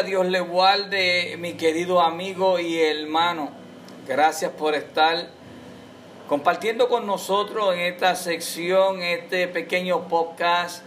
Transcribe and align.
Dios 0.00 0.26
le 0.26 0.40
guarde, 0.40 1.36
mi 1.38 1.52
querido 1.52 2.00
amigo 2.00 2.58
y 2.58 2.80
hermano. 2.80 3.50
Gracias 4.08 4.50
por 4.52 4.74
estar 4.74 5.28
compartiendo 6.28 6.88
con 6.88 7.06
nosotros 7.06 7.74
en 7.74 7.80
esta 7.80 8.14
sección, 8.14 9.02
este 9.02 9.48
pequeño 9.48 10.08
podcast. 10.08 10.82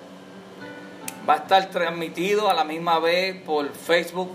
Va 1.29 1.35
a 1.35 1.37
estar 1.37 1.69
transmitido 1.69 2.49
a 2.49 2.55
la 2.55 2.63
misma 2.63 2.97
vez 2.97 3.39
por 3.43 3.71
Facebook, 3.73 4.31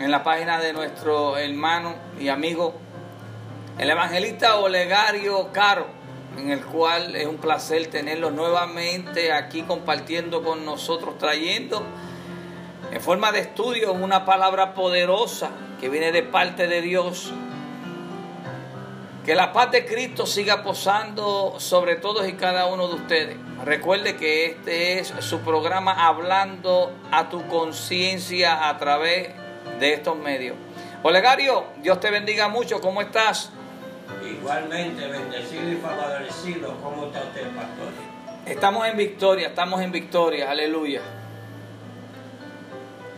en 0.00 0.10
la 0.10 0.24
página 0.24 0.58
de 0.58 0.72
nuestro 0.72 1.38
hermano 1.38 1.94
y 2.18 2.28
amigo, 2.28 2.74
el 3.78 3.88
evangelista 3.88 4.56
Olegario 4.56 5.52
Caro, 5.52 5.86
en 6.36 6.50
el 6.50 6.60
cual 6.60 7.14
es 7.14 7.26
un 7.26 7.36
placer 7.36 7.86
tenerlo 7.86 8.32
nuevamente 8.32 9.32
aquí 9.32 9.62
compartiendo 9.62 10.42
con 10.42 10.64
nosotros, 10.64 11.18
trayendo 11.18 11.84
en 12.96 13.02
forma 13.02 13.30
de 13.30 13.40
estudio 13.40 13.92
una 13.92 14.24
palabra 14.24 14.72
poderosa 14.72 15.50
que 15.78 15.90
viene 15.90 16.12
de 16.12 16.22
parte 16.22 16.66
de 16.66 16.80
Dios. 16.80 17.30
Que 19.22 19.34
la 19.34 19.52
paz 19.52 19.70
de 19.70 19.84
Cristo 19.84 20.24
siga 20.24 20.62
posando 20.62 21.56
sobre 21.58 21.96
todos 21.96 22.26
y 22.26 22.32
cada 22.32 22.64
uno 22.64 22.88
de 22.88 22.94
ustedes. 22.94 23.36
Recuerde 23.66 24.16
que 24.16 24.46
este 24.46 24.98
es 24.98 25.08
su 25.20 25.40
programa 25.40 26.06
hablando 26.06 26.90
a 27.12 27.28
tu 27.28 27.46
conciencia 27.48 28.66
a 28.66 28.78
través 28.78 29.28
de 29.78 29.92
estos 29.92 30.16
medios. 30.16 30.56
Olegario, 31.02 31.66
Dios 31.82 32.00
te 32.00 32.10
bendiga 32.10 32.48
mucho. 32.48 32.80
¿Cómo 32.80 33.02
estás? 33.02 33.50
Igualmente, 34.26 35.06
bendecido 35.06 35.70
y 35.70 35.76
favorecido. 35.76 36.74
¿Cómo 36.82 37.08
está 37.08 37.24
usted, 37.24 37.42
pastor? 37.48 37.92
Estamos 38.46 38.88
en 38.88 38.96
victoria, 38.96 39.48
estamos 39.48 39.82
en 39.82 39.92
victoria. 39.92 40.50
Aleluya. 40.50 41.02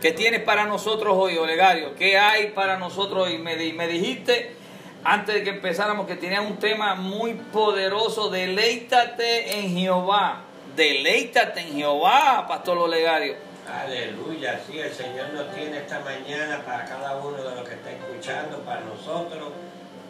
¿Qué 0.01 0.13
tienes 0.13 0.41
para 0.43 0.65
nosotros 0.65 1.13
hoy, 1.17 1.37
Olegario? 1.37 1.93
¿Qué 1.95 2.17
hay 2.17 2.51
para 2.51 2.77
nosotros 2.77 3.27
hoy? 3.27 3.37
Me, 3.37 3.57
me 3.73 3.85
dijiste 3.85 4.55
antes 5.03 5.35
de 5.35 5.43
que 5.43 5.49
empezáramos 5.49 6.07
que 6.07 6.15
tenía 6.15 6.39
un 6.39 6.55
tema 6.57 6.95
muy 6.95 7.33
poderoso. 7.33 8.29
Deleítate 8.29 9.59
en 9.59 9.77
Jehová. 9.77 10.43
Deleítate 10.73 11.59
en 11.59 11.75
Jehová, 11.75 12.45
Pastor 12.47 12.77
Olegario. 12.77 13.35
Aleluya, 13.69 14.61
sí, 14.65 14.79
el 14.79 14.93
Señor 14.93 15.33
nos 15.33 15.53
tiene 15.53 15.79
esta 15.79 15.99
mañana 15.99 16.63
para 16.65 16.85
cada 16.85 17.17
uno 17.17 17.37
de 17.37 17.55
los 17.55 17.67
que 17.67 17.75
está 17.75 17.91
escuchando, 17.91 18.59
para 18.59 18.81
nosotros 18.81 19.49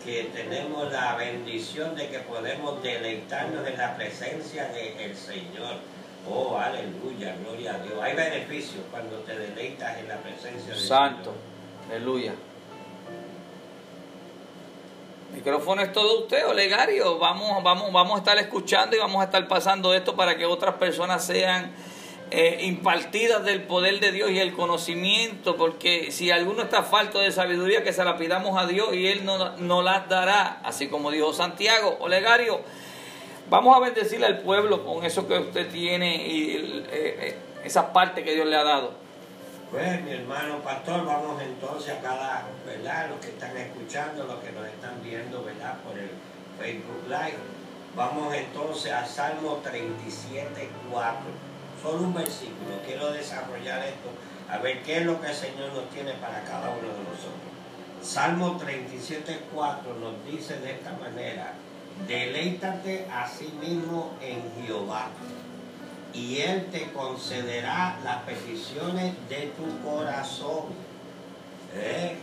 que 0.05 0.29
tenemos 0.35 0.91
la 0.93 1.15
bendición 1.15 1.95
de 1.95 2.09
que 2.09 2.19
podemos 2.19 2.81
deleitarnos 2.83 3.67
en 3.67 3.77
la 3.77 3.97
presencia 3.97 4.69
del 4.69 5.15
Señor. 5.15 5.77
Oh, 6.27 6.57
aleluya, 6.57 7.35
gloria 7.43 7.75
a 7.75 7.79
Dios. 7.79 8.01
Hay 8.01 8.15
beneficios 8.15 8.83
cuando 8.91 9.17
te 9.19 9.37
deleitas 9.37 9.97
en 9.97 10.07
la 10.07 10.17
presencia 10.17 10.73
del 10.73 10.79
Santo, 10.79 11.33
aleluya. 11.89 12.33
El 15.29 15.35
micrófono 15.35 15.81
es 15.81 15.93
todo 15.93 16.21
usted, 16.21 16.47
Olegario. 16.47 17.19
Vamos, 17.19 17.63
vamos, 17.63 17.91
vamos 17.91 18.15
a 18.15 18.17
estar 18.17 18.37
escuchando 18.37 18.95
y 18.95 18.99
vamos 18.99 19.21
a 19.21 19.25
estar 19.25 19.47
pasando 19.47 19.93
esto 19.93 20.15
para 20.15 20.35
que 20.37 20.45
otras 20.45 20.75
personas 20.75 21.23
sean 21.23 21.71
eh, 22.31 22.59
impartidas 22.61 23.43
del 23.43 23.63
poder 23.63 23.99
de 23.99 24.11
Dios 24.11 24.29
y 24.29 24.39
el 24.39 24.53
conocimiento, 24.53 25.55
porque 25.55 26.11
si 26.11 26.29
alguno 26.29 26.61
está 26.61 26.83
falto 26.83 27.19
de 27.19 27.31
sabiduría, 27.31 27.83
que 27.83 27.91
se 27.91 28.03
la 28.03 28.17
pidamos 28.17 28.55
a 28.61 28.67
Dios 28.67 28.93
y 28.93 29.07
Él 29.07 29.25
nos 29.25 29.59
no 29.59 29.81
las 29.81 30.07
dará, 30.09 30.59
así 30.63 30.89
como 30.89 31.09
dijo 31.09 31.33
Santiago. 31.33 31.97
Olegario, 31.99 32.61
vamos 33.49 33.75
a 33.75 33.79
bendecirle 33.79 34.25
al 34.25 34.39
pueblo 34.39 34.85
con 34.85 35.03
eso 35.03 35.27
que 35.27 35.37
usted 35.37 35.69
tiene 35.69 36.27
y 36.27 36.55
eh, 36.55 36.87
eh, 36.91 37.37
esa 37.63 37.91
parte 37.91 38.23
que 38.23 38.33
Dios 38.33 38.47
le 38.47 38.55
ha 38.55 38.63
dado. 38.63 38.93
Pues 39.71 40.01
mi 40.03 40.11
hermano 40.11 40.59
pastor, 40.59 41.05
vamos 41.05 41.41
entonces 41.41 41.93
a 41.95 42.01
cada, 42.01 42.47
¿verdad? 42.65 43.09
Los 43.09 43.19
que 43.19 43.27
están 43.27 43.55
escuchando, 43.55 44.23
los 44.23 44.39
que 44.39 44.51
nos 44.51 44.65
están 44.67 45.01
viendo, 45.03 45.43
¿verdad? 45.43 45.77
Por 45.83 45.97
el 45.97 46.09
Facebook 46.57 47.03
Live. 47.07 47.37
Vamos 47.95 48.33
entonces 48.33 48.91
a 48.91 49.05
Salmo 49.05 49.59
37, 49.63 50.69
4. 50.91 51.19
Solo 51.83 52.03
un 52.03 52.13
versículo. 52.13 52.81
Quiero 52.85 53.11
desarrollar 53.11 53.85
esto, 53.85 54.09
a 54.49 54.57
ver 54.57 54.81
qué 54.81 54.97
es 54.97 55.05
lo 55.05 55.21
que 55.21 55.27
el 55.27 55.35
Señor 55.35 55.71
nos 55.73 55.89
tiene 55.91 56.13
para 56.13 56.43
cada 56.43 56.69
uno 56.69 56.87
de 56.87 57.03
nosotros. 57.03 57.49
Salmo 58.01 58.57
37, 58.57 59.39
4 59.53 59.93
nos 59.95 60.25
dice 60.25 60.59
de 60.59 60.71
esta 60.71 60.93
manera, 60.93 61.53
deleítate 62.07 63.07
a 63.11 63.27
sí 63.27 63.53
mismo 63.61 64.13
en 64.21 64.65
Jehová 64.65 65.09
y 66.13 66.37
Él 66.37 66.67
te 66.71 66.91
concederá 66.91 67.99
las 68.03 68.23
peticiones 68.23 69.13
de 69.29 69.53
tu 69.55 69.87
corazón. 69.87 70.65
¿Eh? 71.75 72.15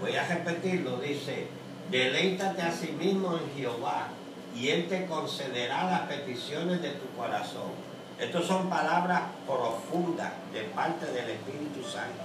Voy 0.00 0.16
a 0.16 0.26
repetirlo, 0.26 0.96
dice, 0.98 1.46
deleítate 1.90 2.62
a 2.62 2.72
sí 2.72 2.92
mismo 2.98 3.36
en 3.36 3.56
Jehová 3.56 4.08
y 4.56 4.68
Él 4.68 4.88
te 4.88 5.06
concederá 5.06 5.84
las 5.90 6.00
peticiones 6.02 6.82
de 6.82 6.90
tu 6.90 7.08
corazón. 7.16 7.70
Estas 8.18 8.44
son 8.44 8.68
palabras 8.68 9.22
profundas 9.46 10.32
de 10.52 10.62
parte 10.62 11.06
del 11.06 11.30
Espíritu 11.30 11.82
Santo. 11.82 12.22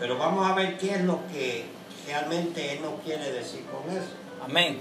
Pero 0.00 0.16
vamos 0.16 0.48
a 0.48 0.54
ver 0.54 0.78
qué 0.78 0.94
es 0.94 1.04
lo 1.04 1.20
que 1.30 1.66
realmente 2.06 2.72
Él 2.72 2.82
nos 2.82 3.00
quiere 3.02 3.30
decir 3.32 3.64
con 3.66 3.94
eso. 3.94 4.10
Amén. 4.42 4.80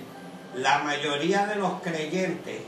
La 0.56 0.80
mayoría 0.80 1.46
de 1.46 1.56
los 1.56 1.82
creyentes 1.82 2.62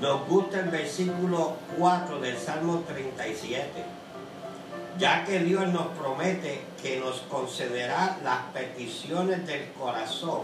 nos 0.00 0.26
gusta 0.26 0.60
el 0.60 0.68
versículo 0.68 1.56
4 1.78 2.20
del 2.20 2.36
Salmo 2.36 2.82
37, 2.86 3.84
ya 4.98 5.24
que 5.24 5.38
Dios 5.40 5.68
nos 5.68 5.86
promete 5.98 6.62
que 6.82 6.98
nos 6.98 7.20
concederá 7.22 8.18
las 8.24 8.40
peticiones 8.52 9.46
del 9.46 9.70
corazón 9.72 10.40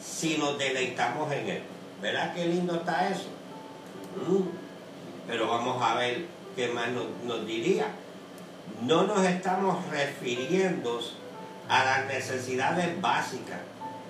si 0.00 0.36
nos 0.38 0.58
deleitamos 0.58 1.32
en 1.32 1.48
Él. 1.48 1.62
¿Verdad 2.02 2.34
qué 2.34 2.46
lindo 2.46 2.76
está 2.76 3.08
eso? 3.08 3.28
Mm. 4.28 4.42
Pero 5.26 5.48
vamos 5.48 5.82
a 5.82 5.94
ver 5.94 6.26
qué 6.54 6.68
más 6.68 6.88
nos, 6.90 7.06
nos 7.24 7.46
diría. 7.46 7.86
No 8.82 9.04
nos 9.04 9.24
estamos 9.24 9.84
refiriendo 9.90 11.00
a 11.68 11.84
las 11.84 12.06
necesidades 12.06 13.00
básicas, 13.00 13.58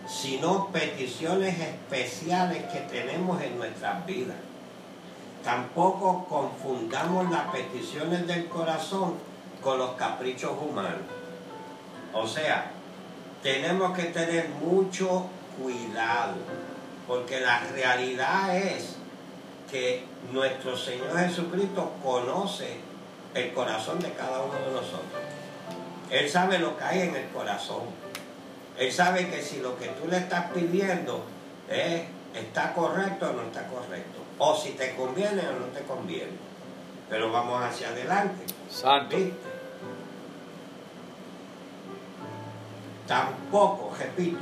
sino 0.08 0.69
peticiones 0.69 1.60
especiales 1.60 2.64
que 2.72 2.80
tenemos 2.80 3.42
en 3.42 3.58
nuestras 3.58 4.04
vidas. 4.06 4.36
Tampoco 5.44 6.24
confundamos 6.28 7.30
las 7.30 7.48
peticiones 7.48 8.26
del 8.26 8.48
corazón 8.48 9.14
con 9.62 9.78
los 9.78 9.92
caprichos 9.92 10.52
humanos. 10.60 11.02
O 12.12 12.26
sea, 12.26 12.70
tenemos 13.42 13.96
que 13.96 14.04
tener 14.04 14.48
mucho 14.48 15.26
cuidado, 15.60 16.36
porque 17.06 17.40
la 17.40 17.60
realidad 17.60 18.56
es 18.56 18.96
que 19.70 20.04
nuestro 20.32 20.76
Señor 20.76 21.19
Jesucristo 21.19 21.92
conoce 22.02 22.80
el 23.34 23.52
corazón 23.52 24.00
de 24.00 24.10
cada 24.12 24.42
uno 24.42 24.54
de 24.54 24.72
nosotros. 24.72 25.22
Él 26.10 26.28
sabe 26.28 26.58
lo 26.58 26.76
que 26.78 26.84
hay 26.84 27.00
en 27.02 27.14
el 27.14 27.28
corazón. 27.28 27.82
Él 28.78 28.92
sabe 28.92 29.28
que 29.28 29.42
si 29.42 29.58
lo 29.58 29.76
que 29.76 29.88
tú 29.88 30.06
le 30.08 30.18
estás 30.18 30.52
pidiendo 30.52 31.24
eh, 31.68 32.06
está 32.34 32.72
correcto 32.72 33.30
o 33.30 33.32
no 33.32 33.42
está 33.42 33.66
correcto. 33.66 34.20
O 34.38 34.54
si 34.54 34.70
te 34.70 34.94
conviene 34.94 35.42
o 35.48 35.52
no 35.58 35.66
te 35.66 35.82
conviene. 35.82 36.32
Pero 37.10 37.32
vamos 37.32 37.62
hacia 37.62 37.88
adelante. 37.88 38.44
Santo. 38.70 39.16
¿Viste? 39.16 39.58
Tampoco, 43.08 43.94
repito, 43.98 44.38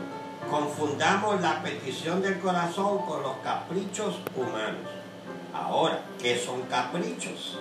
confundamos 0.51 1.41
la 1.41 1.63
petición 1.63 2.21
del 2.21 2.39
corazón 2.41 2.99
con 3.07 3.23
los 3.23 3.37
caprichos 3.37 4.17
humanos. 4.35 4.91
Ahora, 5.55 6.01
¿qué 6.21 6.37
son 6.37 6.63
caprichos? 6.63 7.59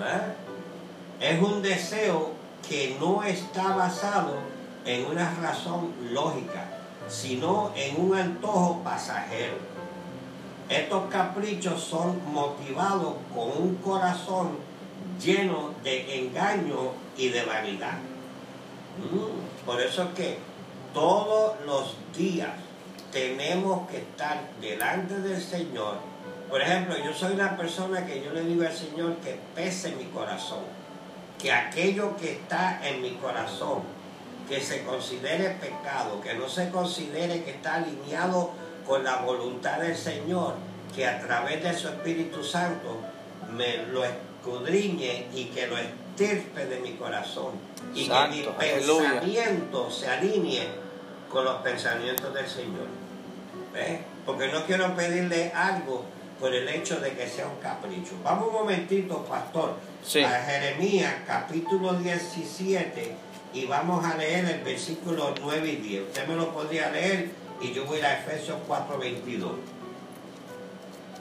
¿Eh? 0.00 1.30
Es 1.34 1.40
un 1.40 1.62
deseo 1.62 2.32
que 2.66 2.96
no 2.98 3.22
está 3.22 3.76
basado 3.76 4.38
en 4.84 5.06
una 5.06 5.34
razón 5.40 5.92
lógica, 6.10 6.64
sino 7.08 7.72
en 7.76 8.00
un 8.00 8.16
antojo 8.16 8.80
pasajero. 8.82 9.56
Estos 10.68 11.10
caprichos 11.10 11.82
son 11.82 12.20
motivados 12.32 13.14
con 13.34 13.62
un 13.62 13.74
corazón 13.76 14.50
lleno 15.22 15.70
de 15.82 16.20
engaño 16.20 16.92
y 17.16 17.28
de 17.28 17.44
vanidad. 17.44 17.98
Mm, 18.98 19.66
Por 19.66 19.80
eso 19.80 20.04
es 20.04 20.14
que 20.14 20.38
todos 20.94 21.54
los 21.66 21.96
días 22.16 22.50
tenemos 23.12 23.88
que 23.88 23.98
estar 23.98 24.40
delante 24.60 25.20
del 25.20 25.40
Señor. 25.40 25.96
Por 26.48 26.60
ejemplo, 26.60 26.96
yo 27.02 27.12
soy 27.12 27.34
una 27.34 27.56
persona 27.56 28.04
que 28.04 28.22
yo 28.22 28.32
le 28.32 28.42
digo 28.44 28.64
al 28.64 28.72
Señor 28.72 29.16
que 29.16 29.38
pese 29.54 29.94
mi 29.96 30.04
corazón, 30.04 30.60
que 31.38 31.52
aquello 31.52 32.16
que 32.16 32.32
está 32.32 32.80
en 32.86 33.02
mi 33.02 33.12
corazón, 33.12 33.82
que 34.48 34.60
se 34.60 34.82
considere 34.84 35.50
pecado, 35.60 36.20
que 36.20 36.34
no 36.34 36.48
se 36.48 36.70
considere 36.70 37.42
que 37.44 37.52
está 37.52 37.74
alineado 37.76 38.50
con 38.86 39.04
la 39.04 39.16
voluntad 39.16 39.78
del 39.78 39.96
Señor, 39.96 40.54
que 40.94 41.06
a 41.06 41.20
través 41.20 41.62
de 41.62 41.74
su 41.74 41.88
Espíritu 41.88 42.42
Santo 42.44 42.98
me 43.52 43.78
lo 43.86 44.02
escudriñe 44.04 45.26
y 45.34 45.46
que 45.46 45.66
lo 45.66 45.76
estirpe 45.78 46.66
de 46.66 46.80
mi 46.80 46.92
corazón 46.92 47.52
y 47.94 48.08
que 48.08 48.28
mi 48.28 48.42
pensamiento 48.58 49.90
se 49.90 50.08
alinee 50.08 50.68
con 51.30 51.44
los 51.44 51.56
pensamientos 51.62 52.32
del 52.34 52.46
Señor. 52.46 52.86
¿Ves? 53.72 54.00
Porque 54.26 54.48
no 54.48 54.64
quiero 54.66 54.94
pedirle 54.94 55.50
algo 55.54 56.04
por 56.38 56.54
el 56.54 56.68
hecho 56.68 57.00
de 57.00 57.12
que 57.12 57.26
sea 57.26 57.46
un 57.46 57.56
capricho. 57.60 58.12
Vamos 58.22 58.48
un 58.48 58.54
momentito, 58.54 59.24
pastor, 59.24 59.76
Sí. 60.04 60.22
a 60.22 60.30
Jeremías 60.30 61.14
capítulo 61.26 61.94
17 61.94 63.14
y 63.54 63.66
vamos 63.66 64.04
a 64.04 64.16
leer 64.16 64.44
el 64.46 64.60
versículo 64.62 65.34
9 65.40 65.68
y 65.72 65.76
10. 65.76 66.02
Usted 66.08 66.26
me 66.26 66.36
lo 66.36 66.52
podría 66.52 66.90
leer 66.90 67.30
y 67.60 67.72
yo 67.72 67.84
voy 67.84 68.00
a 68.00 68.18
Efesios 68.18 68.58
4, 68.66 68.98
22. 68.98 69.52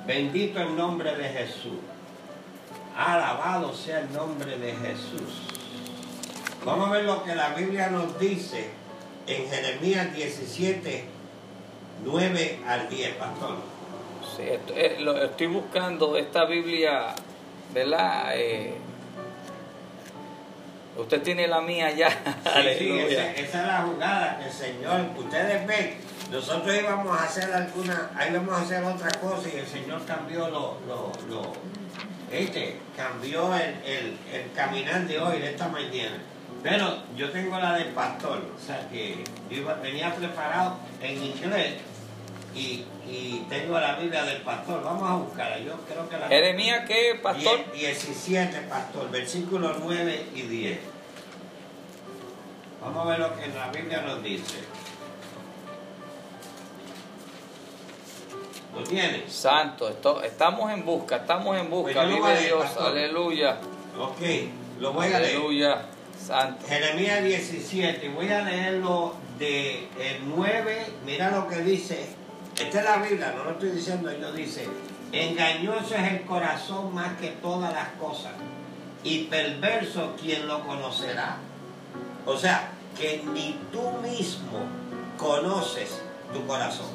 Bendito 0.06 0.60
el 0.60 0.76
nombre 0.76 1.16
de 1.16 1.30
Jesús. 1.30 1.80
Alabado 2.98 3.74
sea 3.74 4.00
el 4.00 4.14
nombre 4.14 4.58
de 4.58 4.74
Jesús. 4.74 5.48
Vamos 6.66 6.90
a 6.90 6.92
ver 6.92 7.06
lo 7.06 7.24
que 7.24 7.36
la 7.36 7.50
Biblia 7.54 7.90
nos 7.90 8.20
dice 8.20 8.70
en 9.28 9.50
Jeremías 9.50 10.14
17, 10.14 11.06
9 12.06 12.60
al 12.68 12.90
10, 12.90 13.16
pastor. 13.16 13.58
Sí, 14.36 14.44
eh, 14.44 14.98
estoy 15.24 15.48
buscando 15.48 16.18
esta 16.18 16.46
Biblia, 16.46 17.14
¿verdad? 17.74 18.32
Eh, 18.36 18.76
usted 20.98 21.22
tiene 21.22 21.48
la 21.48 21.62
mía 21.62 21.92
ya. 21.92 22.10
Sí, 22.10 22.18
sí, 22.80 23.16
esa 23.36 23.62
es 23.62 23.68
la 23.68 23.82
jugada 23.84 24.38
que 24.40 24.46
el 24.46 24.52
Señor, 24.52 25.02
ustedes 25.18 25.66
ven, 25.68 25.96
nosotros 26.32 26.76
íbamos 26.76 27.20
a 27.20 27.24
hacer 27.24 27.52
alguna, 27.54 28.12
ahí 28.16 28.32
vamos 28.34 28.54
a 28.58 28.62
hacer 28.62 28.84
otra 28.84 29.10
cosa 29.20 29.50
y 29.54 29.58
el 29.60 29.68
Señor 29.68 30.06
cambió 30.06 30.48
lo, 30.50 30.78
lo, 30.88 31.12
lo 31.30 31.52
este, 32.32 32.78
cambió 32.96 33.54
el, 33.56 33.76
el, 33.86 34.18
el 34.34 34.52
caminar 34.56 35.06
de 35.08 35.20
hoy, 35.20 35.40
de 35.40 35.50
esta 35.52 35.68
mañana. 35.68 36.18
Pero 36.64 37.02
yo 37.18 37.30
tengo 37.32 37.58
la 37.60 37.74
del 37.74 37.88
pastor, 37.88 38.44
o 38.56 38.60
sea 38.66 38.88
que 38.90 39.24
yo 39.50 39.58
iba- 39.62 39.74
venía 39.76 40.14
preparado 40.16 40.78
en 41.02 41.24
inglés 41.24 41.74
y, 42.56 42.86
y 43.08 43.46
tengo 43.50 43.80
la 43.80 43.96
Biblia 43.96 44.24
del 44.24 44.42
pastor. 44.42 44.84
Vamos 44.84 45.10
a 45.10 45.16
buscarla, 45.16 45.60
yo 45.60 45.76
creo 45.88 46.08
que 46.10 46.18
la... 46.18 46.28
Jeremías, 46.28 46.84
¿qué, 46.88 47.20
pastor? 47.22 47.60
Die- 47.74 47.80
17, 47.88 48.62
pastor, 48.70 49.10
versículos 49.12 49.78
9 49.84 50.26
y 50.36 50.42
10. 50.42 50.80
Vamos 52.82 53.06
a 53.06 53.10
ver 53.12 53.20
lo 53.20 53.36
que 53.38 53.48
la 53.48 53.68
Biblia 53.70 54.02
nos 54.02 54.24
dice. 54.24 54.60
¿Lo 58.76 58.84
tienes? 58.84 59.32
Santo, 59.32 59.90
esto- 59.90 60.24
estamos 60.24 60.72
en 60.72 60.86
busca, 60.86 61.18
estamos 61.18 61.58
en 61.58 61.70
busca, 61.70 61.94
Pues 62.04 62.08
vive 62.16 62.40
Dios, 62.46 62.64
pastor. 62.64 62.88
aleluya, 62.88 63.58
Ok, 64.00 64.22
lo 64.80 64.94
voy 64.94 65.08
a 65.08 65.20
leer. 65.20 65.36
aleluya, 65.36 65.82
santo. 66.26 66.66
Jeremías 66.68 67.22
17, 67.24 68.10
voy 68.10 68.30
a 68.30 68.42
leerlo 68.44 69.16
de 69.38 69.90
el 70.00 70.22
9, 70.36 70.86
mira 71.06 71.32
lo 71.32 71.48
que 71.50 71.58
dice. 71.58 72.08
Esta 72.62 72.78
es 72.78 72.86
la 72.86 72.98
Biblia, 72.98 73.34
no 73.36 73.44
lo 73.44 73.52
estoy 73.52 73.72
diciendo 73.72 74.12
yo, 74.12 74.32
dice, 74.34 74.68
engañoso 75.12 75.96
es 75.96 76.12
el 76.12 76.22
corazón 76.22 76.94
más 76.94 77.18
que 77.18 77.30
todas 77.30 77.74
las 77.74 77.90
cosas 78.00 78.34
y 79.04 79.24
perverso 79.24 80.16
quien 80.22 80.48
lo 80.48 80.64
conocerá. 80.66 81.38
O 82.24 82.38
sea, 82.38 82.70
que 82.96 83.24
ni 83.34 83.60
tú 83.72 83.82
mismo 84.04 84.60
conoces 85.18 86.02
tu 86.32 86.46
corazón. 86.46 86.86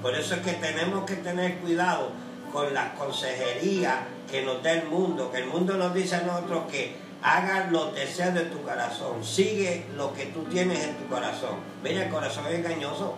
Por 0.00 0.14
eso 0.14 0.36
es 0.36 0.42
que 0.42 0.52
tenemos 0.52 1.04
que 1.04 1.16
tener 1.16 1.58
cuidado 1.58 2.12
con 2.52 2.72
la 2.72 2.94
consejería 2.94 4.06
que 4.30 4.42
nos 4.42 4.62
da 4.62 4.74
el 4.74 4.86
mundo, 4.86 5.32
que 5.32 5.38
el 5.38 5.46
mundo 5.46 5.76
nos 5.76 5.92
dice 5.92 6.14
a 6.14 6.22
nosotros 6.22 6.70
que 6.70 6.96
hagan 7.20 7.72
los 7.72 7.96
deseos 7.96 8.32
de 8.32 8.42
tu 8.42 8.62
corazón, 8.62 9.24
sigue 9.24 9.86
lo 9.96 10.12
que 10.14 10.26
tú 10.26 10.44
tienes 10.44 10.84
en 10.84 10.96
tu 10.98 11.08
corazón. 11.08 11.56
Mira, 11.82 12.04
el 12.04 12.10
corazón 12.10 12.46
es 12.46 12.54
engañoso. 12.54 13.16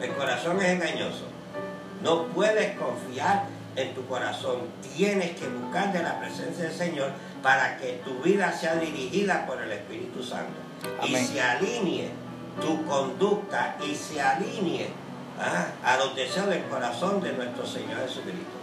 El 0.00 0.12
corazón 0.12 0.60
es 0.62 0.70
engañoso. 0.70 1.24
No 2.02 2.24
puedes 2.28 2.76
confiar 2.78 3.44
en 3.76 3.94
tu 3.94 4.06
corazón. 4.06 4.60
Tienes 4.96 5.32
que 5.38 5.46
buscar 5.48 5.92
de 5.92 6.02
la 6.02 6.18
presencia 6.18 6.64
del 6.64 6.74
Señor 6.74 7.10
para 7.42 7.76
que 7.78 8.00
tu 8.04 8.20
vida 8.22 8.52
sea 8.52 8.76
dirigida 8.76 9.46
por 9.46 9.60
el 9.60 9.72
Espíritu 9.72 10.22
Santo. 10.22 10.54
Y 11.06 11.14
se 11.14 11.40
alinee 11.40 12.10
tu 12.60 12.84
conducta 12.86 13.76
y 13.86 13.94
se 13.94 14.20
alinee 14.20 14.88
ah, 15.38 15.66
a 15.84 15.96
los 15.98 16.16
deseos 16.16 16.48
del 16.48 16.64
corazón 16.64 17.20
de 17.20 17.32
nuestro 17.32 17.66
Señor 17.66 18.00
Jesucristo. 18.06 18.60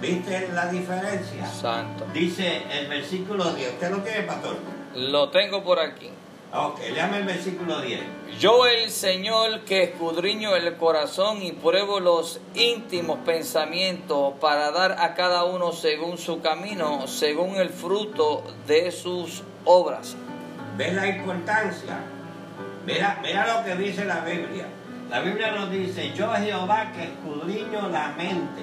¿Viste 0.00 0.48
la 0.52 0.66
diferencia? 0.66 1.46
Santo. 1.46 2.06
Dice 2.12 2.62
el 2.70 2.88
versículo 2.88 3.52
10. 3.52 3.74
¿Usted 3.74 3.90
lo 3.90 3.98
tiene, 3.98 4.22
pastor? 4.22 4.56
Lo 4.94 5.30
tengo 5.30 5.62
por 5.62 5.78
aquí. 5.78 6.10
Ok, 6.56 6.78
léame 6.92 7.16
el 7.16 7.24
versículo 7.24 7.80
10. 7.80 8.00
Yo 8.38 8.66
el 8.68 8.88
Señor 8.88 9.62
que 9.64 9.82
escudriño 9.82 10.54
el 10.54 10.76
corazón 10.76 11.42
y 11.42 11.50
pruebo 11.50 11.98
los 11.98 12.40
íntimos 12.54 13.18
pensamientos 13.26 14.34
para 14.40 14.70
dar 14.70 14.92
a 15.00 15.14
cada 15.14 15.42
uno 15.42 15.72
según 15.72 16.16
su 16.16 16.40
camino, 16.42 17.08
según 17.08 17.56
el 17.56 17.70
fruto 17.70 18.44
de 18.68 18.92
sus 18.92 19.42
obras. 19.64 20.16
¿Ves 20.76 20.94
la 20.94 21.08
importancia? 21.08 21.98
Mira, 22.86 23.18
mira 23.20 23.56
lo 23.56 23.64
que 23.64 23.74
dice 23.74 24.04
la 24.04 24.20
Biblia. 24.20 24.66
La 25.10 25.20
Biblia 25.22 25.50
nos 25.50 25.72
dice, 25.72 26.12
yo 26.14 26.32
Jehová 26.34 26.92
que 26.92 27.02
escudriño 27.02 27.88
la 27.88 28.10
mente, 28.10 28.62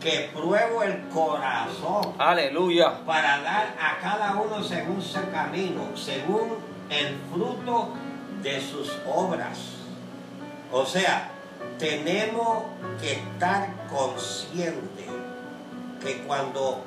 que 0.00 0.30
pruebo 0.32 0.84
el 0.84 1.08
corazón, 1.08 2.14
Aleluya. 2.18 3.04
para 3.04 3.40
dar 3.42 3.74
a 3.80 3.98
cada 4.00 4.36
uno 4.36 4.62
según 4.62 5.02
su 5.02 5.18
camino, 5.32 5.96
según 5.96 6.71
el 6.92 7.16
fruto 7.32 7.90
de 8.42 8.60
sus 8.60 8.92
obras. 9.06 9.58
O 10.70 10.84
sea, 10.84 11.30
tenemos 11.78 12.64
que 13.00 13.12
estar 13.12 13.68
conscientes 13.88 15.06
que 16.02 16.18
cuando 16.22 16.82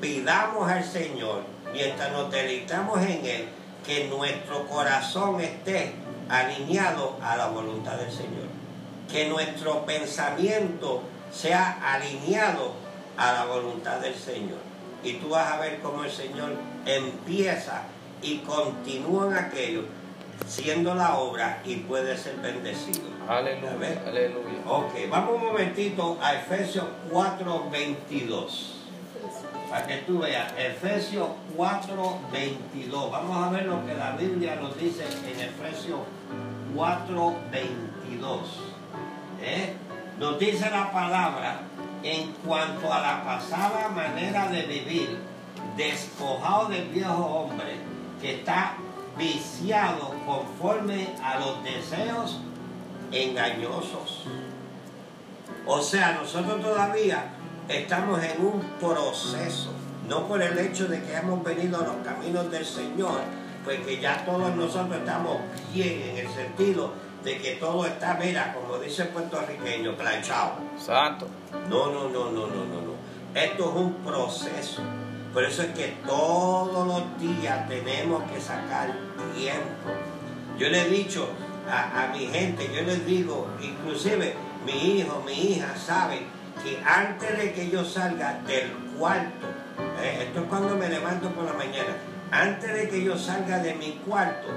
pidamos 0.00 0.70
al 0.70 0.84
Señor, 0.84 1.42
mientras 1.72 2.12
nos 2.12 2.30
deleitamos 2.30 3.00
en 3.02 3.24
Él, 3.24 3.48
que 3.84 4.08
nuestro 4.08 4.66
corazón 4.66 5.40
esté 5.40 5.94
alineado 6.28 7.16
a 7.22 7.36
la 7.36 7.48
voluntad 7.48 7.96
del 7.96 8.10
Señor. 8.10 8.48
Que 9.10 9.28
nuestro 9.28 9.84
pensamiento 9.84 11.02
sea 11.32 11.78
alineado 11.94 12.72
a 13.16 13.32
la 13.32 13.44
voluntad 13.46 13.98
del 13.98 14.14
Señor. 14.14 14.58
Y 15.02 15.14
tú 15.14 15.30
vas 15.30 15.52
a 15.52 15.58
ver 15.58 15.80
cómo 15.80 16.04
el 16.04 16.10
Señor 16.10 16.52
empieza 16.84 17.82
y 18.22 18.38
continúa 18.38 19.28
en 19.28 19.44
aquello, 19.44 19.82
siendo 20.46 20.94
la 20.94 21.16
obra 21.16 21.62
y 21.64 21.76
puede 21.76 22.16
ser 22.16 22.36
bendecido. 22.36 23.08
Aleluya. 23.28 24.02
Aleluya. 24.06 24.58
Ok, 24.66 24.92
vamos 25.10 25.36
un 25.36 25.44
momentito 25.48 26.18
a 26.20 26.34
Efesios 26.34 26.86
4:22. 27.10 28.76
Para 29.70 29.86
que 29.86 29.98
tú 29.98 30.18
veas, 30.18 30.52
Efesios 30.58 31.28
4:22. 31.56 33.10
Vamos 33.10 33.46
a 33.46 33.50
ver 33.50 33.66
lo 33.66 33.86
que 33.86 33.94
la 33.94 34.12
Biblia 34.12 34.56
nos 34.56 34.76
dice 34.78 35.04
en 35.04 35.40
Efesios 35.40 36.00
4:22. 36.74 38.40
¿Eh? 39.42 39.74
Nos 40.18 40.38
dice 40.38 40.68
la 40.70 40.92
palabra 40.92 41.60
en 42.02 42.32
cuanto 42.44 42.92
a 42.92 43.00
la 43.00 43.24
pasada 43.24 43.88
manera 43.88 44.48
de 44.48 44.62
vivir, 44.62 45.18
despojado 45.76 46.68
del 46.68 46.88
viejo 46.88 47.24
hombre 47.24 47.89
que 48.20 48.36
está 48.36 48.74
viciado 49.18 50.14
conforme 50.26 51.14
a 51.22 51.38
los 51.38 51.62
deseos 51.64 52.40
engañosos. 53.12 54.24
O 55.66 55.80
sea, 55.80 56.12
nosotros 56.12 56.60
todavía 56.62 57.24
estamos 57.68 58.22
en 58.22 58.44
un 58.44 58.60
proceso, 58.80 59.70
no 60.08 60.26
por 60.26 60.42
el 60.42 60.58
hecho 60.58 60.88
de 60.88 61.02
que 61.02 61.14
hemos 61.14 61.42
venido 61.44 61.80
a 61.80 61.84
los 61.84 61.96
caminos 62.04 62.50
del 62.50 62.64
Señor, 62.64 63.20
pues 63.64 63.80
que 63.80 64.00
ya 64.00 64.24
todos 64.24 64.54
nosotros 64.56 64.98
estamos 64.98 65.38
bien 65.72 66.02
en 66.02 66.18
el 66.18 66.28
sentido 66.32 66.92
de 67.22 67.38
que 67.38 67.52
todo 67.56 67.84
está, 67.84 68.14
mira, 68.14 68.54
como 68.54 68.78
dice 68.78 69.02
el 69.02 69.08
puertorriqueño, 69.08 69.94
planchado. 69.96 70.54
Santo. 70.78 71.26
No, 71.68 71.86
no, 71.92 72.08
no, 72.08 72.30
no, 72.30 72.46
no, 72.46 72.64
no, 72.64 72.80
no. 72.80 72.94
Esto 73.34 73.70
es 73.70 73.76
un 73.76 73.94
proceso. 73.96 74.82
Por 75.32 75.44
eso 75.44 75.62
es 75.62 75.68
que 75.68 75.96
todos 76.06 76.86
los 76.86 77.20
días 77.20 77.68
tenemos 77.68 78.22
que 78.30 78.40
sacar 78.40 78.92
tiempo. 79.36 79.90
Yo 80.58 80.68
le 80.68 80.82
he 80.82 80.88
dicho 80.88 81.28
a, 81.70 82.04
a 82.04 82.06
mi 82.08 82.26
gente, 82.26 82.68
yo 82.74 82.82
les 82.82 83.06
digo, 83.06 83.48
inclusive 83.62 84.34
mi 84.66 84.98
hijo, 84.98 85.22
mi 85.24 85.32
hija 85.32 85.76
saben 85.76 86.26
que 86.62 86.82
antes 86.84 87.38
de 87.38 87.52
que 87.52 87.70
yo 87.70 87.84
salga 87.84 88.40
del 88.46 88.70
cuarto, 88.98 89.46
eh, 90.02 90.24
esto 90.26 90.40
es 90.40 90.46
cuando 90.46 90.76
me 90.76 90.88
levanto 90.88 91.30
por 91.30 91.44
la 91.44 91.52
mañana, 91.52 91.96
antes 92.30 92.72
de 92.72 92.88
que 92.88 93.02
yo 93.04 93.16
salga 93.16 93.58
de 93.58 93.74
mi 93.74 93.92
cuarto, 94.06 94.48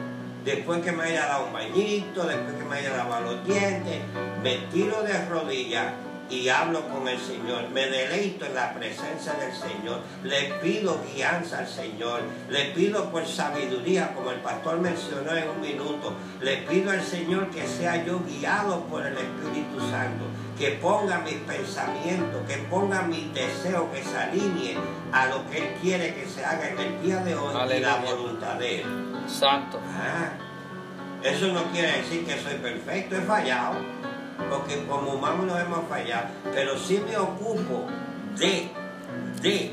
después 0.44 0.82
que 0.84 0.92
me 0.92 1.03
haya 1.03 1.27
dado 1.27 1.48
un 1.48 1.53
bañito, 1.53 2.25
después 2.25 2.56
que 2.56 2.65
me 2.65 2.77
haya 2.77 2.98
lavado 2.98 3.34
los 3.34 3.46
dientes, 3.46 4.01
me 4.42 4.58
tiro 4.72 5.03
de 5.03 5.25
rodillas 5.25 5.94
y 6.30 6.50
hablo 6.50 6.88
con 6.89 7.08
el 7.08 7.20
Señor. 7.20 7.70
Me 7.70 7.88
deleito 7.88 8.46
en 8.46 8.56
la 8.56 8.74
presencia 8.74 9.34
del 9.34 9.53
Señor. 9.53 10.01
Le 10.24 10.53
pido 10.62 11.00
guianza 11.13 11.60
al 11.60 11.68
Señor. 11.68 12.22
Le 12.50 12.65
pido 12.65 13.10
por 13.12 13.25
sabiduría, 13.25 14.13
como 14.13 14.32
el 14.32 14.39
pastor 14.39 14.80
mencionó 14.80 15.36
en 15.36 15.50
un 15.50 15.62
minuto. 15.62 16.13
Le 16.42 16.58
pido 16.58 16.92
al 16.92 17.03
Señor 17.03 17.50
que 17.50 17.68
sea 17.68 18.03
yo 18.03 18.20
guiado 18.25 18.82
por 18.86 19.06
el 19.06 19.13
Espíritu 19.13 19.80
Santo. 19.80 20.25
Que 20.58 20.72
ponga 20.72 21.20
mis 21.20 21.36
pensamientos, 21.36 22.42
que 22.48 22.58
ponga 22.70 23.01
mis 23.03 23.34
deseos, 23.34 23.86
que 23.94 24.03
se 24.03 24.18
alinee 24.18 24.77
a 25.12 25.25
lo 25.27 25.50
que 25.50 25.58
Él 25.58 25.74
quiere 25.82 26.13
que 26.13 26.27
se 26.27 26.46
haga 26.46 26.70
en 26.70 26.80
el 26.80 27.01
día 27.01 27.18
de 27.18 27.36
hoy 27.36 27.53
y 27.75 27.80
la 27.80 27.96
voluntad 27.98 28.56
de 28.56 28.82
Él. 28.82 28.86
Santo. 29.27 29.80
Ah, 29.84 30.32
eso 31.24 31.48
no 31.48 31.63
quiere 31.72 32.00
decir 32.00 32.25
que 32.25 32.38
soy 32.39 32.56
perfecto, 32.56 33.15
he 33.15 33.22
fallado 33.22 33.77
porque 34.50 34.86
como 34.86 35.13
humanos 35.13 35.46
no 35.46 35.60
hemos 35.60 35.88
fallado, 35.88 36.28
pero 36.54 36.78
sí 36.78 37.04
me 37.08 37.18
ocupo 37.18 37.88
de, 38.38 38.70
de 39.42 39.72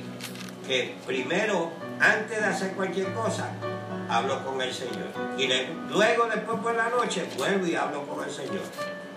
que 0.67 0.97
primero, 1.07 1.71
antes 1.99 2.39
de 2.39 2.45
hacer 2.45 2.73
cualquier 2.73 3.13
cosa, 3.13 3.51
hablo 4.09 4.45
con 4.45 4.61
el 4.61 4.73
Señor. 4.73 5.09
Y 5.39 5.49
luego, 5.91 6.27
después 6.27 6.59
por 6.61 6.75
la 6.75 6.89
noche, 6.91 7.27
vuelvo 7.37 7.67
y 7.67 7.75
hablo 7.75 8.07
con 8.07 8.25
el 8.25 8.31
Señor. 8.31 8.63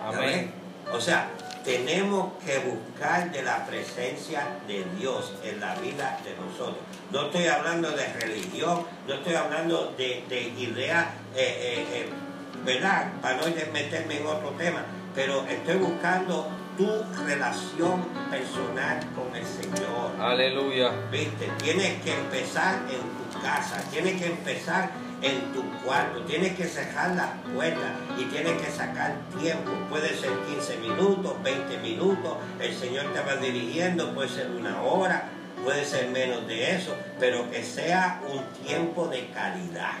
Amén. 0.02 0.52
O 0.92 1.00
sea, 1.00 1.28
tenemos 1.64 2.32
que 2.44 2.58
buscar 2.58 3.32
de 3.32 3.42
la 3.42 3.64
presencia 3.66 4.46
de 4.68 4.84
Dios 4.98 5.32
en 5.42 5.60
la 5.60 5.74
vida 5.76 6.20
de 6.22 6.34
nosotros. 6.36 6.78
No 7.10 7.26
estoy 7.26 7.46
hablando 7.46 7.90
de 7.90 8.06
religión, 8.12 8.84
no 9.06 9.14
estoy 9.14 9.34
hablando 9.34 9.94
de, 9.96 10.24
de 10.28 10.40
ideas, 10.42 11.06
eh, 11.34 11.36
eh, 11.36 11.86
eh, 11.90 12.08
¿verdad? 12.64 13.12
Para 13.22 13.36
no 13.38 13.44
meterme 13.72 14.18
en 14.18 14.26
otro 14.26 14.50
tema 14.50 14.84
pero 15.14 15.46
estoy 15.46 15.76
buscando 15.76 16.48
tu 16.76 16.88
relación 17.24 18.04
personal 18.30 19.00
con 19.14 19.34
el 19.34 19.46
Señor. 19.46 20.10
Aleluya. 20.18 20.90
Viste, 21.10 21.48
tienes 21.62 22.02
que 22.02 22.12
empezar 22.12 22.80
en 22.90 23.00
tu 23.00 23.40
casa, 23.40 23.80
tienes 23.92 24.20
que 24.20 24.26
empezar 24.26 24.90
en 25.22 25.52
tu 25.52 25.62
cuarto, 25.84 26.20
tienes 26.22 26.56
que 26.56 26.64
cerrar 26.64 27.14
las 27.14 27.30
puertas 27.54 27.92
y 28.18 28.24
tienes 28.24 28.60
que 28.60 28.70
sacar 28.72 29.14
tiempo. 29.40 29.70
Puede 29.88 30.16
ser 30.16 30.30
15 30.48 30.78
minutos, 30.78 31.40
20 31.42 31.78
minutos, 31.78 32.36
el 32.60 32.74
Señor 32.74 33.12
te 33.12 33.20
va 33.20 33.36
dirigiendo, 33.36 34.12
puede 34.14 34.28
ser 34.28 34.50
una 34.50 34.82
hora, 34.82 35.28
puede 35.62 35.84
ser 35.84 36.10
menos 36.10 36.46
de 36.48 36.74
eso, 36.74 36.94
pero 37.20 37.48
que 37.50 37.62
sea 37.62 38.20
un 38.28 38.44
tiempo 38.66 39.06
de 39.06 39.28
calidad. 39.28 39.94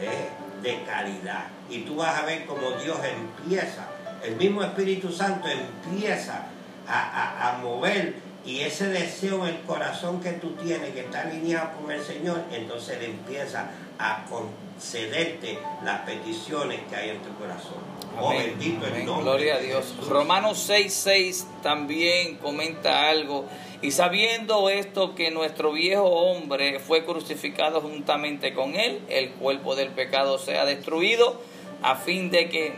¿eh? 0.00 0.30
De 0.62 0.82
calidad. 0.82 1.46
Y 1.70 1.82
tú 1.82 1.96
vas 1.96 2.18
a 2.18 2.26
ver 2.26 2.44
cómo 2.44 2.72
Dios 2.72 2.98
empieza 3.04 3.86
el 4.26 4.36
mismo 4.36 4.62
Espíritu 4.62 5.10
Santo 5.12 5.48
empieza 5.48 6.46
a, 6.88 7.58
mover 7.62 8.14
y 8.44 8.60
ese 8.60 8.88
deseo 8.88 9.46
en 9.46 9.56
el 9.56 9.60
corazón 9.62 10.20
que 10.20 10.32
tú 10.32 10.50
tienes, 10.52 10.90
que 10.90 11.00
está 11.00 11.22
alineado 11.22 11.70
con 11.80 11.90
el 11.90 12.00
Señor, 12.00 12.42
entonces 12.52 12.98
Él 12.98 13.06
empieza 13.06 13.70
a 13.98 14.24
concederte 14.28 15.58
las 15.84 16.02
peticiones 16.02 16.80
que 16.88 16.96
hay 16.96 17.10
en 17.10 17.22
tu 17.22 17.34
corazón. 17.34 17.74
Oh, 18.18 18.30
bendito 18.30 18.86
el 18.86 19.04
nombre. 19.04 19.24
Gloria 19.24 19.56
a 19.56 19.58
Dios. 19.58 19.94
Romanos 20.08 20.70
6:6 20.70 21.44
también 21.62 22.36
comenta 22.36 23.08
algo. 23.08 23.46
Y 23.82 23.90
sabiendo 23.90 24.70
esto 24.70 25.14
que 25.14 25.30
nuestro 25.30 25.72
viejo 25.72 26.04
hombre 26.04 26.78
fue 26.78 27.04
crucificado 27.04 27.80
juntamente 27.80 28.54
con 28.54 28.74
él, 28.76 29.02
el 29.08 29.30
cuerpo 29.32 29.74
del 29.74 29.90
pecado 29.90 30.38
sea 30.38 30.64
destruido, 30.64 31.40
a 31.82 31.96
fin 31.96 32.30
de 32.30 32.48
que 32.48 32.74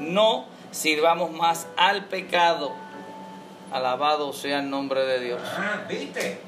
no 0.00 0.53
sirvamos 0.74 1.30
más 1.30 1.66
al 1.76 2.06
pecado. 2.06 2.72
Alabado 3.72 4.32
sea 4.32 4.58
el 4.58 4.70
nombre 4.70 5.04
de 5.06 5.20
Dios. 5.20 5.40
Ah, 5.56 5.82
¿viste? 5.88 6.40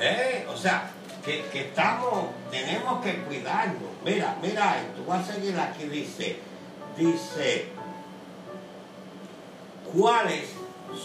Eh, 0.00 0.46
o 0.52 0.56
sea, 0.56 0.90
que, 1.24 1.44
estamos, 1.52 2.26
tenemos 2.50 3.02
que 3.02 3.22
cuidarnos. 3.22 3.90
Mira, 4.04 4.36
mira 4.40 4.78
esto, 4.78 5.02
voy 5.04 5.18
a 5.18 5.24
seguir 5.24 5.58
aquí, 5.58 5.84
dice, 5.84 6.38
dice, 6.96 7.68
¿cuáles 9.92 10.50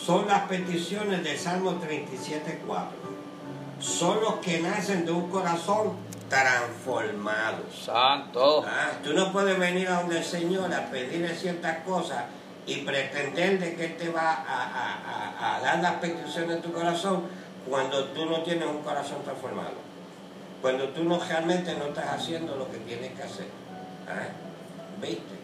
son 0.05 0.27
las 0.27 0.43
peticiones 0.43 1.23
del 1.23 1.37
Salmo 1.37 1.73
37.4? 1.81 2.87
Son 3.79 4.21
los 4.21 4.35
que 4.35 4.59
nacen 4.59 5.05
de 5.05 5.11
un 5.11 5.29
corazón 5.29 5.93
transformado. 6.33 7.63
Santo. 7.71 8.65
Ah, 8.67 8.91
tú 9.03 9.13
no 9.13 9.31
puedes 9.31 9.57
venir 9.57 9.87
a 9.87 10.01
donde 10.01 10.17
el 10.17 10.23
Señor 10.23 10.73
a 10.73 10.89
pedirle 10.89 11.35
ciertas 11.35 11.79
cosas 11.83 12.23
y 12.65 12.77
pretender 12.77 13.59
de 13.59 13.75
que 13.75 13.85
Él 13.85 13.97
te 13.97 14.09
va 14.09 14.43
a, 14.47 15.59
dar 15.61 15.79
las 15.79 15.93
peticiones 15.93 16.49
de 16.49 16.61
tu 16.61 16.71
corazón 16.71 17.23
cuando 17.69 18.05
tú 18.05 18.25
no 18.25 18.41
tienes 18.41 18.67
un 18.67 18.81
corazón 18.81 19.23
transformado. 19.23 19.83
Cuando 20.61 20.89
tú 20.89 21.03
no 21.03 21.19
realmente 21.19 21.75
no 21.75 21.85
estás 21.85 22.05
haciendo 22.13 22.55
lo 22.55 22.71
que 22.71 22.77
tienes 22.79 23.11
que 23.13 23.23
hacer. 23.23 23.47
¿Ah? 24.07 24.27
¿Viste? 25.01 25.35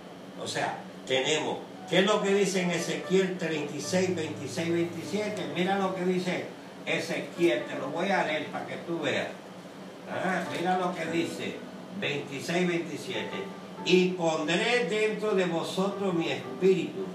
O 0.41 0.48
sea, 0.48 0.77
tenemos, 1.05 1.58
¿qué 1.89 2.00
es 2.00 2.05
lo 2.05 2.22
que 2.22 2.34
dice 2.34 2.62
en 2.62 2.72
Ezequiel 2.72 3.38
36, 3.38 4.15
26, 4.15 4.74
27? 4.74 5.51
Mira 5.53 5.77
lo 5.77 5.93
que 5.93 6.05
dice 6.05 6.46
Ezequiel, 6.86 7.65
te 7.65 7.75
lo 7.75 7.88
voy 7.88 8.10
a 8.10 8.24
leer 8.24 8.48
para 8.48 8.65
que 8.65 8.77
tú 8.88 9.00
veas. 9.01 9.27
Ah, 10.12 10.43
mira 10.69 10.77
lo 10.77 10.93
que 10.93 11.05
dice 11.05 11.55
26, 11.99 12.67
27. 12.67 13.29
Y 13.85 14.09
pondré 14.09 14.85
dentro 14.89 15.33
de 15.33 15.45
vosotros 15.45 16.13
mi 16.13 16.29
espíritu 16.29 17.05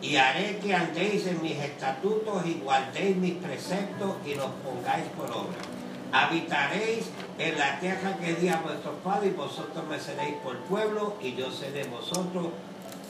y 0.00 0.16
haré 0.16 0.58
que 0.58 0.74
andéis 0.74 1.26
en 1.26 1.42
mis 1.42 1.58
estatutos 1.58 2.46
y 2.46 2.54
guardéis 2.54 3.16
mis 3.16 3.34
preceptos 3.34 4.16
y 4.24 4.34
los 4.34 4.50
pongáis 4.64 5.04
por 5.16 5.30
obra. 5.30 5.58
Habitaréis 6.12 7.06
en 7.38 7.58
la 7.58 7.80
tierra 7.80 8.16
que 8.18 8.34
di 8.34 8.48
a 8.48 8.58
vuestros 8.58 8.94
padres 9.02 9.32
y 9.32 9.36
vosotros 9.36 9.84
me 9.88 9.98
seréis 9.98 10.34
por 10.44 10.56
pueblo 10.60 11.14
y 11.20 11.34
yo 11.34 11.50
seré 11.50 11.84
vosotros 11.84 12.48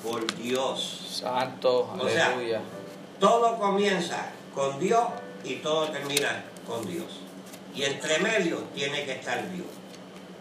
por 0.02 0.34
Dios. 0.36 1.20
Santo, 1.22 1.90
aleluya. 1.92 2.60
todo 3.18 3.58
comienza 3.58 4.30
con 4.54 4.78
Dios 4.78 5.04
y 5.44 5.56
todo 5.56 5.88
termina 5.88 6.44
con 6.66 6.86
Dios. 6.86 7.20
Y 7.74 7.84
entre 7.84 8.18
medio 8.18 8.58
tiene 8.74 9.04
que 9.04 9.12
estar 9.12 9.50
Dios. 9.50 9.66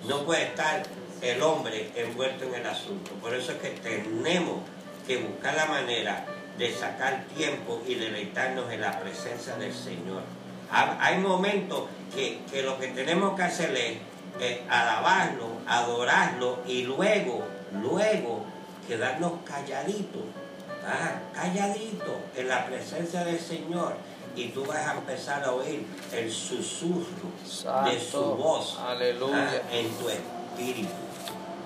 No 0.07 0.23
puede 0.23 0.43
estar 0.43 0.83
el 1.21 1.41
hombre 1.41 1.91
envuelto 1.95 2.45
en 2.45 2.55
el 2.55 2.65
asunto. 2.65 3.11
Por 3.21 3.35
eso 3.35 3.51
es 3.51 3.59
que 3.59 3.69
tenemos 3.69 4.59
que 5.05 5.17
buscar 5.17 5.55
la 5.55 5.65
manera 5.65 6.25
de 6.57 6.73
sacar 6.73 7.25
tiempo 7.35 7.81
y 7.87 7.95
deleitarnos 7.95 8.71
en 8.71 8.81
la 8.81 8.99
presencia 8.99 9.55
del 9.55 9.73
Señor. 9.73 10.23
Hay 10.71 11.17
momentos 11.17 11.83
que, 12.15 12.41
lo 12.63 12.79
que 12.79 12.87
tenemos 12.87 13.35
que 13.35 13.43
hacer 13.43 13.75
es 14.39 14.59
alabarlo, 14.69 15.47
adorarlo 15.67 16.59
y 16.65 16.83
luego, 16.83 17.43
luego 17.73 18.45
quedarnos 18.87 19.33
calladitos, 19.45 20.23
calladitos 21.33 22.15
en 22.35 22.47
la 22.47 22.65
presencia 22.65 23.23
del 23.23 23.39
Señor 23.39 23.95
y 24.35 24.47
tú 24.49 24.65
vas 24.65 24.87
a 24.87 24.93
empezar 24.93 25.43
a 25.43 25.51
oír 25.51 25.85
el 26.13 26.31
susurro 26.31 27.29
de 27.85 27.99
su 27.99 28.21
voz 28.21 28.79
Aleluya. 28.79 29.61
en 29.71 29.89
tu 29.89 30.09
espíritu. 30.09 30.89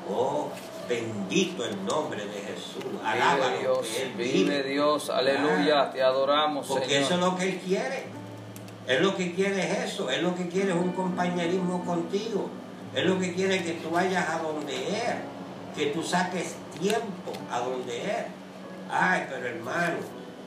Oh, 0.10 0.50
bendito 0.88 1.66
el 1.66 1.86
nombre 1.86 2.26
de 2.26 2.42
Jesús. 2.42 2.86
Alábalo. 3.04 3.58
Dios, 3.60 3.88
que 3.88 4.04
él 4.04 4.14
vive. 4.14 4.64
Dios, 4.64 5.10
aleluya, 5.10 5.92
te 5.92 6.04
adoramos. 6.04 6.68
Porque 6.68 7.02
eso 7.02 7.16
es 7.16 7.20
lo 7.20 7.36
que 7.36 7.44
Él 7.50 7.60
quiere. 7.60 8.06
Él 8.88 9.02
lo 9.02 9.16
que 9.16 9.34
quiere 9.34 9.64
es 9.64 9.94
eso. 9.94 10.10
Él 10.10 10.24
lo 10.24 10.36
que 10.36 10.48
quiere 10.48 10.70
es 10.72 10.78
un 10.78 10.92
compañerismo 10.92 11.84
contigo. 11.84 12.50
Él 12.94 13.08
lo 13.08 13.20
que 13.20 13.34
quiere 13.34 13.58
es 13.58 13.64
que 13.64 13.74
tú 13.74 13.90
vayas 13.90 14.30
a 14.30 14.40
donde 14.40 14.76
Él. 14.76 15.16
Que 15.76 15.88
tú 15.88 16.04
saques 16.04 16.56
tiempo 16.80 17.34
a 17.52 17.60
donde 17.60 18.02
Él. 18.02 18.26
Ay, 18.90 19.26
pero 19.30 19.48
hermano, 19.48 19.96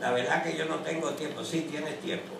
la 0.01 0.11
verdad 0.13 0.43
que 0.43 0.57
yo 0.57 0.65
no 0.67 0.77
tengo 0.77 1.11
tiempo. 1.11 1.45
Sí 1.45 1.67
tienes 1.71 2.01
tiempo. 2.01 2.35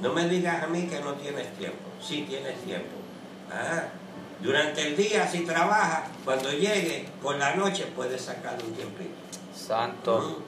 No 0.00 0.12
me 0.12 0.28
digas 0.28 0.62
a 0.62 0.66
mí 0.66 0.86
que 0.86 1.00
no 1.00 1.14
tienes 1.14 1.52
tiempo. 1.54 1.78
Sí 2.02 2.26
tienes 2.28 2.56
tiempo. 2.62 2.96
Ah, 3.50 3.84
durante 4.40 4.86
el 4.86 4.96
día 4.96 5.26
si 5.28 5.40
trabajas, 5.40 6.10
cuando 6.24 6.50
llegue 6.50 7.06
por 7.22 7.36
la 7.36 7.54
noche 7.54 7.86
puedes 7.94 8.20
sacar 8.22 8.58
un 8.62 8.74
tiempito. 8.74 9.14
Santo. 9.54 10.42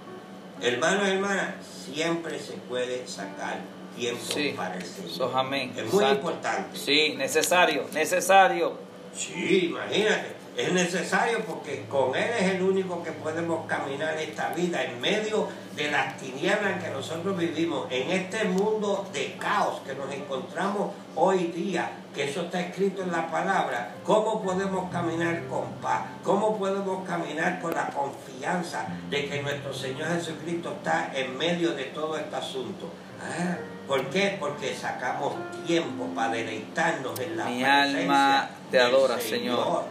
Mm. 0.61 0.65
Hermano, 0.65 1.07
hermana, 1.07 1.57
siempre 1.63 2.39
se 2.39 2.55
puede 2.55 3.07
sacar 3.07 3.61
tiempo 3.97 4.57
para 4.57 4.77
el 4.77 4.85
Señor. 4.85 5.33
amén. 5.35 5.73
Es 5.77 5.93
muy 5.93 6.05
importante. 6.05 6.79
Sí, 6.79 7.15
necesario, 7.17 7.87
necesario. 7.93 8.79
Sí, 9.15 9.71
imagínate. 9.71 10.37
Es 10.57 10.73
necesario 10.73 11.45
porque 11.45 11.85
con 11.89 12.15
Él 12.17 12.31
es 12.39 12.55
el 12.55 12.63
único 12.63 13.03
que 13.03 13.13
podemos 13.13 13.67
caminar 13.67 14.17
esta 14.19 14.51
vida 14.55 14.83
en 14.85 15.01
medio 15.01 15.49
de 15.49 15.66
las 15.85 16.17
tinieblas 16.17 16.73
en 16.73 16.79
que 16.79 16.91
nosotros 16.91 17.37
vivimos, 17.37 17.87
en 17.91 18.11
este 18.11 18.45
mundo 18.45 19.07
de 19.13 19.37
caos 19.39 19.81
que 19.87 19.95
nos 19.95 20.13
encontramos 20.13 20.93
hoy 21.15 21.49
día, 21.49 21.91
que 22.15 22.25
eso 22.31 22.43
está 22.43 22.61
escrito 22.61 23.03
en 23.03 23.13
la 23.13 23.31
palabra, 23.31 23.95
¿cómo 24.03 24.43
podemos 24.43 24.91
caminar 24.91 25.45
con 25.49 25.71
paz? 25.83 26.03
¿Cómo 26.25 26.59
podemos 26.59 27.07
caminar 27.07 27.61
con 27.61 27.75
la 27.75 27.89
confianza 27.89 28.87
de 29.11 29.29
que 29.29 29.43
nuestro 29.43 29.75
Señor 29.75 30.09
Jesucristo 30.15 30.73
está 30.79 31.13
en 31.15 31.37
medio 31.37 31.73
de 31.73 31.85
todo 31.85 32.17
este 32.17 32.35
asunto? 32.35 32.89
Ah, 33.21 33.57
¿Por 33.87 34.07
qué? 34.07 34.37
Porque 34.41 34.75
sacamos 34.75 35.35
tiempo 35.67 36.07
para 36.15 36.33
deleitarnos 36.33 37.19
en 37.21 37.37
la 37.37 37.45
Mi 37.45 37.63
presencia 37.63 38.01
alma 38.01 38.51
te 38.71 38.79
del 38.79 38.87
adora, 38.87 39.21
Señor. 39.21 39.85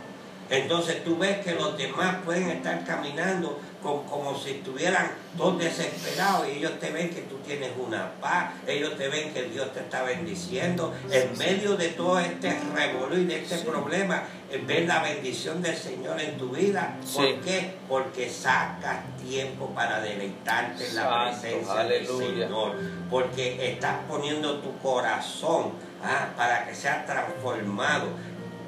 Entonces 0.49 1.03
tú 1.03 1.17
ves 1.17 1.43
que 1.43 1.55
los 1.55 1.77
demás 1.77 2.17
pueden 2.23 2.49
estar 2.49 2.83
caminando 2.85 3.59
con- 3.85 4.03
como 4.05 4.35
si 4.37 4.49
estuvieran 4.51 5.11
todos 5.37 5.59
desesperados 5.59 6.47
y 6.47 6.57
ellos 6.57 6.79
te 6.79 6.89
ven 6.89 7.09
que 7.11 7.21
tú 7.21 7.37
tienes 7.45 7.69
una 7.77 8.09
paz, 8.19 8.51
ellos 8.65 8.97
te 8.97 9.07
ven 9.09 9.31
que 9.31 9.43
Dios 9.43 9.71
te 9.73 9.81
está 9.81 10.01
bendiciendo. 10.01 10.91
En 11.11 11.37
medio 11.37 11.77
de 11.77 11.89
todo 11.89 12.19
este 12.19 12.57
revolú 12.73 13.15
y 13.17 13.25
de 13.25 13.43
este 13.43 13.59
Sí. 13.59 13.63
problema, 13.65 14.23
eh, 14.49 14.63
ves 14.65 14.87
la 14.87 15.03
bendición 15.03 15.61
del 15.61 15.75
Señor 15.77 16.19
en 16.19 16.35
tu 16.37 16.49
vida. 16.49 16.95
¿Por 17.13 17.25
Sí. 17.25 17.39
qué? 17.45 17.75
Porque 17.87 18.27
sacas 18.29 19.01
tiempo 19.23 19.69
para 19.75 19.99
deleitarte 20.01 20.87
en 20.87 20.95
la 20.95 21.25
presencia 21.25 21.79
aleluya. 21.81 22.25
del 22.27 22.39
Señor. 22.47 22.75
Porque 23.11 23.71
estás 23.71 23.97
poniendo 24.09 24.59
tu 24.61 24.75
corazón 24.79 25.73
ah, 26.03 26.29
para 26.37 26.65
que 26.67 26.75
sea 26.75 27.03
transformado 27.05 28.07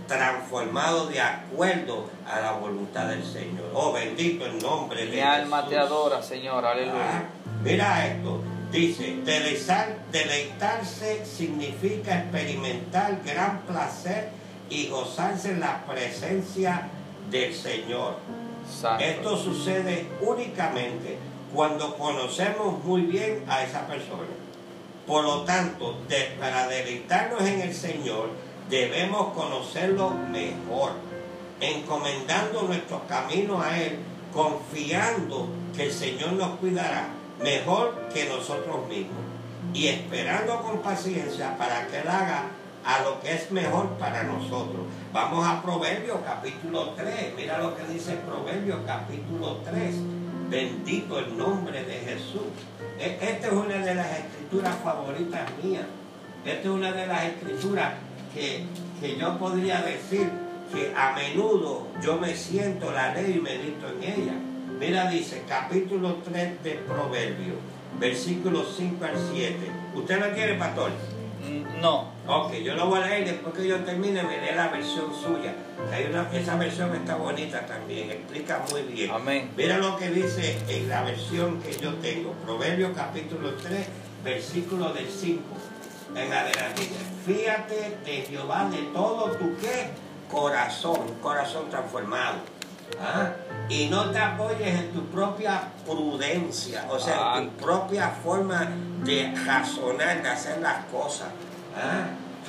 transformado 0.08 1.08
de 1.08 1.20
acuerdo 1.22 2.10
a 2.26 2.40
la 2.40 2.52
voluntad 2.54 3.08
del 3.08 3.24
Señor. 3.24 3.70
Oh, 3.74 3.92
bendito 3.94 4.46
el 4.46 4.60
nombre 4.60 5.06
de 5.06 5.12
Mi 5.12 5.20
alma 5.22 5.68
te 5.68 5.78
adora, 5.78 6.22
Señor. 6.24 6.66
Ah, 6.66 6.72
Aleluya. 6.72 7.24
mira 7.64 8.08
esto, 8.08 8.42
dice, 8.72 9.18
deleitar- 9.26 9.98
deleitarse 10.12 11.26
significa 11.26 12.20
experimentar 12.20 13.20
gran 13.26 13.62
placer 13.62 14.30
y 14.70 14.88
gozarse 14.88 15.52
en 15.52 15.60
la 15.60 15.86
presencia 15.86 16.88
del 17.30 17.54
Señor. 17.54 18.16
Santo. 18.82 19.04
Esto 19.04 19.38
sucede 19.38 20.08
únicamente 20.22 21.18
cuando 21.54 21.96
conocemos 21.98 22.84
muy 22.84 23.02
bien 23.04 23.44
a 23.48 23.64
esa 23.64 23.88
persona. 23.88 24.28
Por 25.06 25.24
lo 25.24 25.44
tanto, 25.44 25.98
de- 26.10 26.36
para 26.38 26.68
deleitarnos 26.68 27.42
en 27.44 27.62
el 27.62 27.74
Señor, 27.74 28.30
debemos 28.70 29.34
conocerlo 29.34 30.10
mejor, 30.12 30.92
encomendando 31.62 32.64
nuestros 32.64 33.02
caminos 33.08 33.64
a 33.64 33.80
Él, 33.82 34.00
confiando 34.34 35.48
que 35.76 35.84
el 35.86 35.92
Señor 35.92 36.34
nos 36.34 36.58
cuidará 36.60 37.08
mejor 37.42 38.08
que 38.14 38.26
nosotros 38.26 38.88
mismos 38.88 39.18
y 39.74 39.88
esperando 39.88 40.62
con 40.62 40.80
paciencia 40.82 41.58
para 41.58 41.88
que 41.88 42.00
Él 42.00 42.08
haga 42.08 42.46
a 42.86 43.02
lo 43.02 43.20
que 43.20 43.34
es 43.34 43.52
mejor 43.52 43.90
para 43.98 44.24
nosotros. 44.24 44.82
Vamos 45.12 45.46
a 45.46 45.62
Proverbios 45.62 46.20
capítulo 46.26 46.92
3. 46.92 47.34
Mira 47.36 47.58
lo 47.58 47.76
que 47.76 47.84
dice 47.92 48.14
Proverbios 48.26 48.80
capítulo 48.86 49.58
3. 49.66 49.96
Bendito 50.50 51.20
el 51.20 51.38
nombre 51.38 51.84
de 51.84 51.96
Jesús. 52.00 52.44
E- 52.98 53.18
Esta 53.22 53.48
es 53.48 53.54
una 53.54 53.76
de 53.78 53.94
las 53.96 54.08
escrituras 54.20 54.76
favoritas 54.84 55.42
mías. 55.62 55.84
Esta 56.46 56.62
es 56.62 56.68
una 56.74 56.92
de 56.94 57.08
las 57.08 57.24
escrituras 57.26 57.94
que, 58.38 58.64
que 59.02 59.18
yo 59.18 59.38
podría 59.38 59.82
decir 59.82 60.30
que 60.74 60.94
a 60.96 61.14
menudo 61.14 61.88
yo 62.02 62.18
me 62.18 62.36
siento, 62.36 62.92
la 62.92 63.14
leo 63.14 63.30
y 63.30 63.40
medito 63.40 63.88
en 63.90 64.04
ella. 64.04 64.34
Mira, 64.80 65.10
dice 65.10 65.44
capítulo 65.48 66.18
3 66.24 66.64
de 66.64 66.72
Proverbios, 66.88 67.58
versículos 68.00 68.76
5 68.78 69.04
al 69.06 69.18
7. 69.34 69.56
¿Usted 69.96 70.20
lo 70.20 70.34
quiere, 70.36 70.54
pastor? 70.56 70.92
Mm, 71.42 71.82
No. 71.82 72.16
Ok, 72.28 72.54
yo 72.56 72.76
lo 72.76 72.88
voy 72.88 73.00
a 73.02 73.06
leer 73.06 73.26
después 73.26 73.56
que 73.56 73.68
yo 73.68 73.78
termine, 73.86 74.22
me 74.22 74.38
dé 74.40 74.54
la 74.54 74.68
versión 74.68 75.06
suya. 75.16 75.56
Hay 75.92 76.06
una, 76.12 76.30
esa 76.34 76.58
versión 76.58 76.94
está 76.94 77.16
bonita 77.16 77.66
también, 77.66 78.12
explica 78.12 78.66
muy 78.70 78.82
bien. 78.82 79.12
Amén. 79.12 79.50
Mira 79.56 79.78
lo 79.78 79.96
que 79.98 80.10
dice 80.12 80.58
en 80.68 80.90
la 80.90 81.04
versión 81.04 81.62
que 81.62 81.72
yo 81.82 81.94
tengo, 81.96 82.34
Proverbios 82.46 82.92
capítulo 82.96 83.54
3, 83.54 83.88
versículo 84.26 84.92
del 84.92 85.08
5 85.08 85.42
en 86.18 86.34
adelante. 86.34 86.82
Dice, 86.82 87.08
Fíjate 87.26 87.98
de 88.06 88.22
Jehová 88.22 88.70
de 88.70 88.84
todo 88.94 89.32
tu 89.32 89.58
qué 89.58 89.90
corazón, 90.32 91.16
corazón 91.22 91.70
transformado. 91.70 92.38
¿ah? 93.02 93.32
Y 93.70 93.88
no 93.88 94.12
te 94.12 94.20
apoyes 94.20 94.80
en 94.80 94.94
tu 94.94 95.06
propia 95.08 95.64
prudencia, 95.86 96.86
o 96.90 96.98
sea, 96.98 97.38
en 97.38 97.50
tu 97.50 97.66
propia 97.66 98.10
forma 98.24 98.70
de 99.04 99.34
razonar, 99.46 100.24
de 100.24 100.30
hacer 100.30 100.62
las 100.62 100.86
cosas. 100.86 101.28
¿ah? 101.76 102.08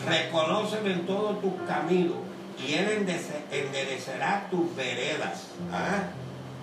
Reconócelo 0.09 0.91
en 0.91 1.07
todos 1.07 1.41
tus 1.41 1.55
caminos 1.67 2.19
y 2.65 2.75
Él 2.75 3.05
enderecerá 3.51 4.47
tus 4.49 4.75
veredas. 4.77 5.49
¿ah? 5.73 6.05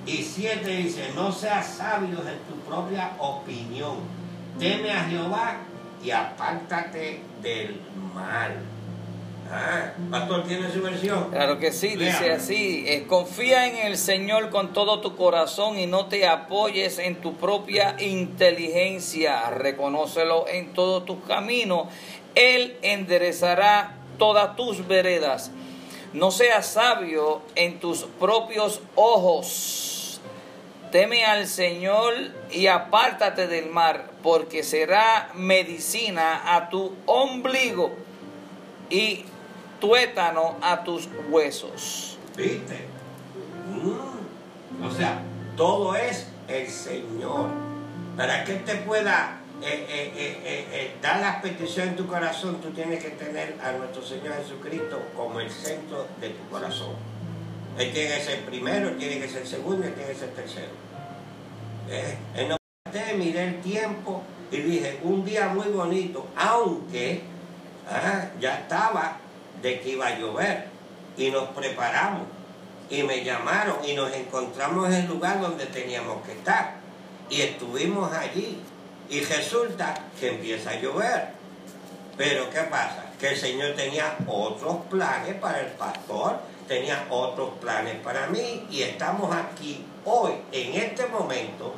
Y 0.06 0.24
siete 0.24 0.70
dice, 0.70 1.12
no 1.16 1.32
seas 1.32 1.66
sabio 1.66 2.20
en 2.20 2.40
tu 2.48 2.56
propia 2.66 3.12
opinión. 3.18 3.98
Teme 4.58 4.92
a 4.92 5.04
Jehová 5.04 5.58
y 6.06 6.12
apártate 6.12 7.20
del 7.42 7.82
mal. 8.14 8.54
Ah, 9.52 9.92
Pastor, 10.10 10.44
¿tiene 10.44 10.72
su 10.72 10.82
versión? 10.82 11.30
Claro 11.32 11.60
que 11.60 11.72
sí, 11.72 11.96
dice 11.96 12.32
así, 12.32 12.84
eh, 12.88 13.06
confía 13.08 13.68
en 13.68 13.88
el 13.88 13.98
Señor 13.98 14.50
con 14.50 14.74
todo 14.74 15.02
tu 15.02 15.16
corazón 15.16 15.78
y 15.80 15.86
no 15.88 16.08
te 16.08 16.28
apoyes 16.28 16.98
en 17.00 17.22
tu 17.22 17.36
propia 17.36 17.96
inteligencia, 18.00 19.50
reconócelo 19.52 20.48
en 20.48 20.74
todos 20.74 21.06
tus 21.06 21.24
caminos, 21.26 21.88
Él 22.34 22.78
enderezará 22.82 23.96
todas 24.18 24.56
tus 24.56 24.88
veredas, 24.88 25.52
no 26.14 26.32
seas 26.32 26.66
sabio 26.66 27.42
en 27.56 27.80
tus 27.80 28.04
propios 28.20 28.82
ojos, 28.96 30.20
teme 30.92 31.24
al 31.24 31.46
Señor 31.46 32.14
y 32.52 32.66
apártate 32.66 33.48
del 33.48 33.70
mar, 33.70 34.15
porque 34.26 34.64
será 34.64 35.30
medicina 35.36 36.56
a 36.56 36.68
tu 36.68 36.96
ombligo 37.06 37.94
y 38.90 39.24
tuétano 39.80 40.58
a 40.64 40.84
tus 40.84 41.08
huesos. 41.30 42.18
¿Viste? 42.36 42.88
Mm. 43.70 44.84
O 44.84 44.90
sea, 44.90 45.22
todo 45.56 45.96
es 45.96 46.26
el 46.48 46.68
Señor. 46.68 47.52
Para 48.18 48.44
que 48.44 48.54
Él 48.54 48.64
te 48.64 48.78
pueda 48.78 49.42
eh, 49.62 49.86
eh, 49.88 50.68
eh, 50.74 50.96
dar 51.04 51.22
las 51.22 51.44
peticiones 51.44 51.92
en 51.92 51.96
tu 51.96 52.08
corazón, 52.08 52.60
tú 52.62 52.72
tienes 52.72 53.04
que 53.04 53.12
tener 53.12 53.60
a 53.64 53.74
nuestro 53.74 54.02
Señor 54.02 54.38
Jesucristo 54.38 55.04
como 55.16 55.40
el 55.40 55.52
centro 55.52 56.08
de 56.20 56.30
tu 56.30 56.50
corazón. 56.50 56.96
Él 57.78 57.94
tiene 57.94 58.16
que 58.16 58.24
ser 58.24 58.44
primero, 58.46 58.90
Él 58.90 58.98
tiene 58.98 59.20
que 59.20 59.30
ser 59.30 59.46
segundo, 59.46 59.86
Él 59.86 59.94
tiene 59.94 60.14
que 60.14 60.18
ser 60.18 60.30
tercero. 60.30 60.72
Eh, 61.92 62.18
En 62.34 62.65
miré 63.16 63.44
el 63.46 63.62
tiempo 63.62 64.24
y 64.52 64.58
dije, 64.58 65.00
un 65.04 65.26
día 65.26 65.48
muy 65.50 65.68
bonito, 65.68 66.28
aunque 66.36 67.22
ah, 67.90 68.26
ya 68.40 68.60
estaba 68.60 69.18
de 69.62 69.80
que 69.80 69.90
iba 69.90 70.08
a 70.08 70.18
llover 70.20 70.68
y 71.18 71.30
nos 71.32 71.50
preparamos 71.50 72.24
y 72.90 73.04
me 73.04 73.24
llamaron 73.24 73.78
y 73.86 73.94
nos 73.94 74.14
encontramos 74.14 74.88
en 74.88 74.94
el 74.94 75.08
lugar 75.08 75.42
donde 75.42 75.66
teníamos 75.66 76.24
que 76.24 76.34
estar 76.34 76.76
y 77.30 77.42
estuvimos 77.42 78.12
allí 78.14 78.60
y 79.10 79.22
resulta 79.22 79.94
que 80.20 80.30
empieza 80.30 80.72
a 80.72 80.80
llover. 80.80 81.30
Pero 82.18 82.50
¿qué 82.50 82.62
pasa? 82.62 83.06
Que 83.20 83.30
el 83.30 83.38
Señor 83.38 83.76
tenía 83.76 84.18
otros 84.28 84.78
planes 84.90 85.36
para 85.36 85.60
el 85.62 85.72
pastor, 85.74 86.40
tenía 86.68 87.06
otros 87.10 87.50
planes 87.60 87.96
para 88.04 88.28
mí 88.28 88.66
y 88.70 88.84
estamos 88.84 89.36
aquí 89.36 89.84
hoy, 90.06 90.34
en 90.52 90.76
este 90.76 91.08
momento, 91.08 91.74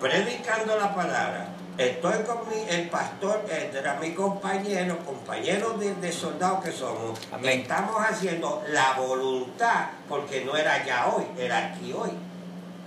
predicando 0.00 0.76
la 0.76 0.94
palabra. 0.94 1.48
Estoy 1.78 2.24
con 2.24 2.48
mi, 2.48 2.68
el 2.68 2.88
pastor, 2.88 3.44
eh, 3.48 3.70
era 3.74 3.94
mi 3.94 4.12
compañero, 4.12 4.98
compañeros 4.98 5.78
de, 5.78 5.94
de 5.94 6.12
soldados 6.12 6.64
que 6.64 6.72
somos. 6.72 7.18
Amén. 7.32 7.60
Estamos 7.60 7.96
haciendo 7.96 8.62
la 8.70 8.94
voluntad, 8.94 9.86
porque 10.08 10.44
no 10.44 10.56
era 10.56 10.84
ya 10.84 11.06
hoy, 11.06 11.24
era 11.38 11.68
aquí 11.68 11.92
hoy. 11.92 12.10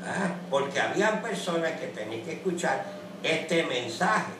Ah, 0.06 0.34
porque 0.50 0.80
habían 0.80 1.22
personas 1.22 1.72
que 1.80 1.88
tenían 1.88 2.22
que 2.24 2.34
escuchar 2.34 2.86
este 3.24 3.64
mensaje. 3.64 4.34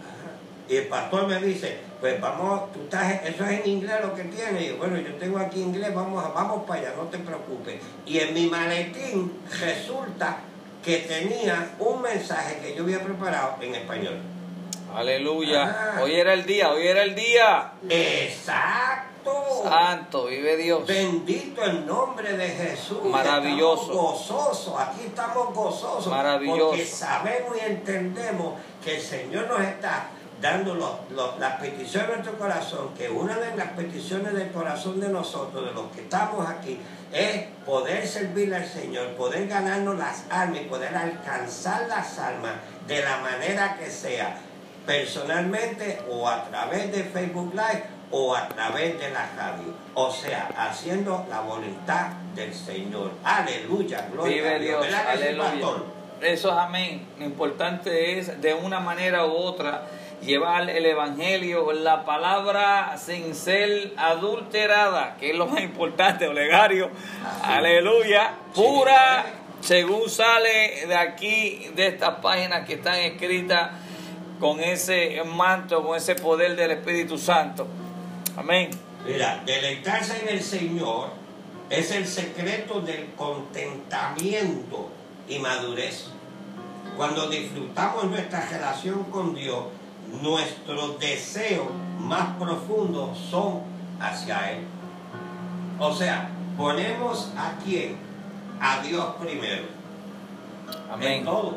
Ah, 0.00 0.38
Y 0.68 0.76
el 0.76 0.86
pastor 0.86 1.26
me 1.26 1.38
dice, 1.40 1.78
pues 2.00 2.18
vamos, 2.20 2.72
tú 2.72 2.84
estás, 2.84 3.22
eso 3.24 3.44
es 3.44 3.60
en 3.60 3.68
inglés 3.68 3.96
lo 4.02 4.14
que 4.14 4.22
tienes. 4.24 4.62
Y 4.62 4.68
yo, 4.68 4.76
bueno, 4.78 4.96
yo 4.96 5.14
tengo 5.16 5.38
aquí 5.38 5.60
inglés, 5.60 5.94
vamos, 5.94 6.22
vamos 6.32 6.64
para 6.64 6.80
allá, 6.80 6.94
no 6.96 7.04
te 7.04 7.18
preocupes. 7.18 7.82
Y 8.06 8.18
en 8.18 8.32
mi 8.32 8.46
maletín 8.46 9.32
resulta 9.60 10.38
que 10.82 10.98
tenía 10.98 11.74
un 11.78 12.02
mensaje 12.02 12.58
que 12.60 12.74
yo 12.74 12.82
había 12.82 13.02
preparado 13.02 13.56
en 13.60 13.74
español. 13.74 14.20
Aleluya. 14.94 15.94
Ah. 15.96 16.00
Hoy 16.02 16.14
era 16.14 16.34
el 16.34 16.44
día, 16.44 16.70
hoy 16.70 16.86
era 16.86 17.02
el 17.02 17.14
día. 17.14 17.72
Exacto. 17.88 19.62
santo. 19.64 20.26
Vive 20.26 20.56
Dios. 20.56 20.86
Bendito 20.86 21.62
el 21.62 21.86
nombre 21.86 22.36
de 22.36 22.48
Jesús. 22.48 23.04
Maravilloso. 23.04 23.82
Estamos 23.82 24.02
gozosos, 24.02 24.80
aquí 24.80 25.00
estamos 25.06 25.54
gozosos. 25.54 26.08
Maravilloso. 26.08 26.70
Porque 26.70 26.84
sabemos 26.84 27.56
y 27.56 27.70
entendemos 27.70 28.54
que 28.84 28.96
el 28.96 29.02
Señor 29.02 29.46
nos 29.48 29.60
está 29.60 30.08
dando 30.42 30.74
las 31.38 31.52
peticiones 31.54 32.08
de 32.08 32.14
nuestro 32.16 32.38
corazón, 32.38 32.90
que 32.98 33.08
una 33.08 33.38
de 33.38 33.56
las 33.56 33.68
peticiones 33.68 34.34
del 34.34 34.50
corazón 34.50 35.00
de 35.00 35.08
nosotros, 35.08 35.64
de 35.64 35.72
los 35.72 35.90
que 35.92 36.02
estamos 36.02 36.46
aquí, 36.48 36.78
es 37.12 37.44
poder 37.64 38.06
servirle 38.06 38.56
al 38.56 38.66
Señor, 38.66 39.08
poder 39.10 39.46
ganarnos 39.46 39.96
las 39.96 40.24
almas 40.30 40.62
y 40.62 40.64
poder 40.64 40.96
alcanzar 40.96 41.86
las 41.86 42.18
almas 42.18 42.54
de 42.88 43.02
la 43.02 43.18
manera 43.18 43.76
que 43.78 43.88
sea, 43.88 44.36
personalmente 44.84 46.02
o 46.10 46.28
a 46.28 46.44
través 46.44 46.90
de 46.90 47.04
Facebook 47.04 47.54
Live 47.54 47.84
o 48.10 48.34
a 48.34 48.48
través 48.48 48.98
de 48.98 49.10
la 49.10 49.30
radio. 49.36 49.72
O 49.94 50.10
sea, 50.10 50.50
haciendo 50.56 51.24
la 51.30 51.40
voluntad 51.40 52.08
del 52.34 52.52
Señor. 52.52 53.12
Aleluya, 53.22 54.08
gloria 54.10 54.34
Vive 54.34 54.48
a 54.48 54.58
Dios. 54.58 54.80
Dios, 54.80 54.80
¿Verdad 54.80 55.12
que 55.12 55.18
sí, 55.18 55.24
aleluya. 55.24 55.82
Eso 56.20 56.50
es 56.50 56.56
amén. 56.56 57.06
Lo 57.18 57.24
importante 57.24 58.18
es, 58.18 58.40
de 58.40 58.54
una 58.54 58.80
manera 58.80 59.26
u 59.26 59.32
otra, 59.32 59.86
llevar 60.24 60.68
el 60.70 60.86
Evangelio, 60.86 61.72
la 61.72 62.04
palabra 62.04 62.96
sin 62.96 63.34
ser 63.34 63.92
adulterada, 63.96 65.16
que 65.18 65.30
es 65.30 65.36
lo 65.36 65.46
más 65.46 65.62
importante, 65.62 66.28
Olegario. 66.28 66.90
Aleluya. 67.42 68.34
Pura, 68.54 69.24
según 69.60 70.08
sale 70.08 70.86
de 70.86 70.96
aquí, 70.96 71.70
de 71.74 71.88
estas 71.88 72.16
páginas 72.16 72.66
que 72.66 72.74
están 72.74 72.96
escritas 72.96 73.70
con 74.38 74.60
ese 74.60 75.22
manto, 75.24 75.84
con 75.84 75.96
ese 75.96 76.14
poder 76.14 76.56
del 76.56 76.72
Espíritu 76.72 77.18
Santo. 77.18 77.66
Amén. 78.36 78.70
Mira, 79.06 79.42
deleitarse 79.44 80.22
en 80.22 80.28
el 80.28 80.42
Señor 80.42 81.10
es 81.70 81.90
el 81.90 82.06
secreto 82.06 82.80
del 82.80 83.06
contentamiento 83.16 84.90
y 85.28 85.38
madurez. 85.38 86.08
Cuando 86.96 87.28
disfrutamos 87.28 88.04
nuestra 88.04 88.46
relación 88.48 89.04
con 89.04 89.34
Dios, 89.34 89.64
nuestros 90.20 90.98
deseos 90.98 91.68
más 91.98 92.36
profundos 92.36 93.16
son 93.30 93.60
hacia 94.00 94.52
Él. 94.52 94.66
O 95.78 95.92
sea, 95.92 96.28
ponemos 96.56 97.32
a 97.36 97.54
quién? 97.64 97.96
A 98.60 98.82
Dios 98.82 99.04
primero. 99.20 99.64
Amén. 100.90 101.12
En 101.12 101.24
todo. 101.24 101.56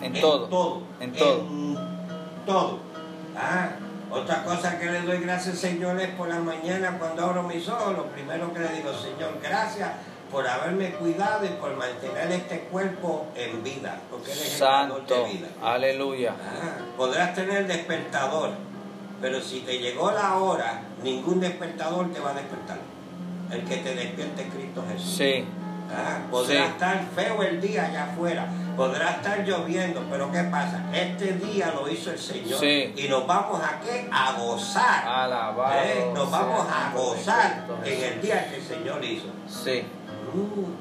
En 0.00 0.12
todo. 0.12 0.48
todo. 0.48 0.82
En 1.00 1.12
todo. 1.12 1.40
En 1.40 1.78
todo. 2.46 2.78
Ah, 3.36 3.70
otra 4.10 4.44
cosa 4.44 4.78
que 4.78 4.86
le 4.86 5.02
doy 5.02 5.18
gracias, 5.18 5.58
Señor, 5.58 6.00
es 6.00 6.10
por 6.10 6.28
la 6.28 6.38
mañana 6.38 6.98
cuando 6.98 7.24
abro 7.24 7.42
mis 7.42 7.68
ojos, 7.68 7.96
lo 7.96 8.06
primero 8.06 8.52
que 8.52 8.60
le 8.60 8.68
digo, 8.68 8.92
Señor, 8.92 9.40
gracias 9.42 9.90
por 10.30 10.46
haberme 10.46 10.90
cuidado 10.92 11.44
y 11.44 11.48
por 11.50 11.76
mantener 11.76 12.32
este 12.32 12.60
cuerpo 12.70 13.26
en 13.36 13.62
vida, 13.62 14.00
porque 14.10 14.32
eres 14.32 14.54
el 14.54 14.60
dador 14.60 14.98
Santo. 14.98 15.14
de 15.14 15.32
vida. 15.32 15.48
Aleluya. 15.62 16.34
Ah, 16.40 16.78
podrás 16.96 17.34
tener 17.34 17.66
despertador, 17.66 18.50
pero 19.20 19.40
si 19.40 19.60
te 19.60 19.78
llegó 19.78 20.10
la 20.10 20.34
hora, 20.38 20.82
ningún 21.02 21.40
despertador 21.40 22.12
te 22.12 22.20
va 22.20 22.30
a 22.30 22.34
despertar. 22.34 22.78
El 23.50 23.62
que 23.64 23.76
te 23.76 23.94
despierte 23.94 24.42
es 24.42 24.54
Cristo 24.54 24.84
Jesús. 24.90 25.16
Sí. 25.16 25.44
Ah, 25.94 26.18
podrá 26.30 26.48
Sí. 26.48 26.56
estar 26.72 27.04
feo 27.14 27.42
el 27.42 27.60
día 27.60 27.84
allá 27.84 28.04
afuera, 28.12 28.48
podrá 28.74 29.10
estar 29.10 29.44
lloviendo, 29.46 30.02
pero 30.10 30.32
¿qué 30.32 30.42
pasa? 30.44 30.82
Este 30.92 31.34
día 31.34 31.72
lo 31.76 31.88
hizo 31.88 32.10
el 32.10 32.18
Señor 32.18 32.58
Sí. 32.58 32.92
y 32.96 33.06
nos 33.06 33.26
vamos 33.26 33.60
a 33.62 33.78
qué? 33.80 34.08
A 34.10 34.32
gozar. 34.32 35.06
Alabado. 35.06 35.80
Eh, 35.84 36.10
Nos 36.14 36.30
vamos 36.30 36.66
el 36.66 36.72
a 36.72 36.90
gozar 36.94 37.64
en 37.84 38.02
el 38.02 38.20
día 38.22 38.48
que 38.48 38.56
el 38.56 38.62
Señor 38.64 39.04
hizo. 39.04 39.26
Sí. 39.46 39.84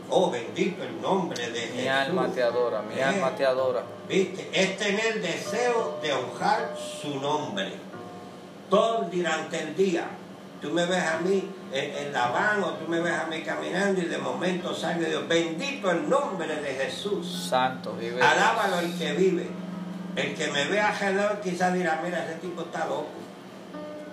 Oh, 0.09 0.29
bendito 0.31 0.83
el 0.83 1.01
nombre 1.01 1.49
de 1.49 1.61
Mi 1.67 1.77
Jesús. 1.83 1.89
alma 1.89 2.27
te 2.33 2.43
adora, 2.43 2.81
mi 2.81 2.95
Eh, 2.99 3.03
alma 3.03 3.35
te 3.35 3.45
adora. 3.45 3.83
¿Viste? 4.07 4.49
Es 4.53 4.77
tener 4.77 5.21
deseo 5.21 5.99
de 6.01 6.13
honrar 6.13 6.75
su 7.01 7.19
nombre. 7.19 7.71
Todo 8.69 9.09
durante 9.11 9.59
el 9.59 9.75
día. 9.75 10.07
Tú 10.61 10.69
me 10.71 10.85
ves 10.85 11.03
a 11.03 11.17
mí 11.19 11.49
en, 11.73 11.97
en 12.07 12.13
la 12.13 12.27
van 12.29 12.63
o 12.63 12.69
tú 12.75 12.87
me 12.87 12.99
ves 13.01 13.13
a 13.13 13.25
mí 13.25 13.41
caminando 13.41 14.01
y 14.01 14.05
de 14.05 14.17
momento 14.17 14.73
sale 14.73 15.07
Dios. 15.09 15.27
Bendito 15.27 15.91
el 15.91 16.09
nombre 16.09 16.47
de 16.55 16.73
Jesús. 16.75 17.47
Santo, 17.49 17.93
vive. 17.93 18.21
Alábalo 18.21 18.79
el 18.79 18.97
que 18.97 19.11
vive. 19.13 19.47
El 20.15 20.35
que 20.35 20.47
me 20.51 20.65
ve 20.65 20.79
alrededor 20.79 21.41
quizás 21.41 21.73
dirá, 21.73 21.99
mira, 22.03 22.23
ese 22.23 22.35
tipo 22.35 22.61
está 22.61 22.85
loco. 22.85 23.07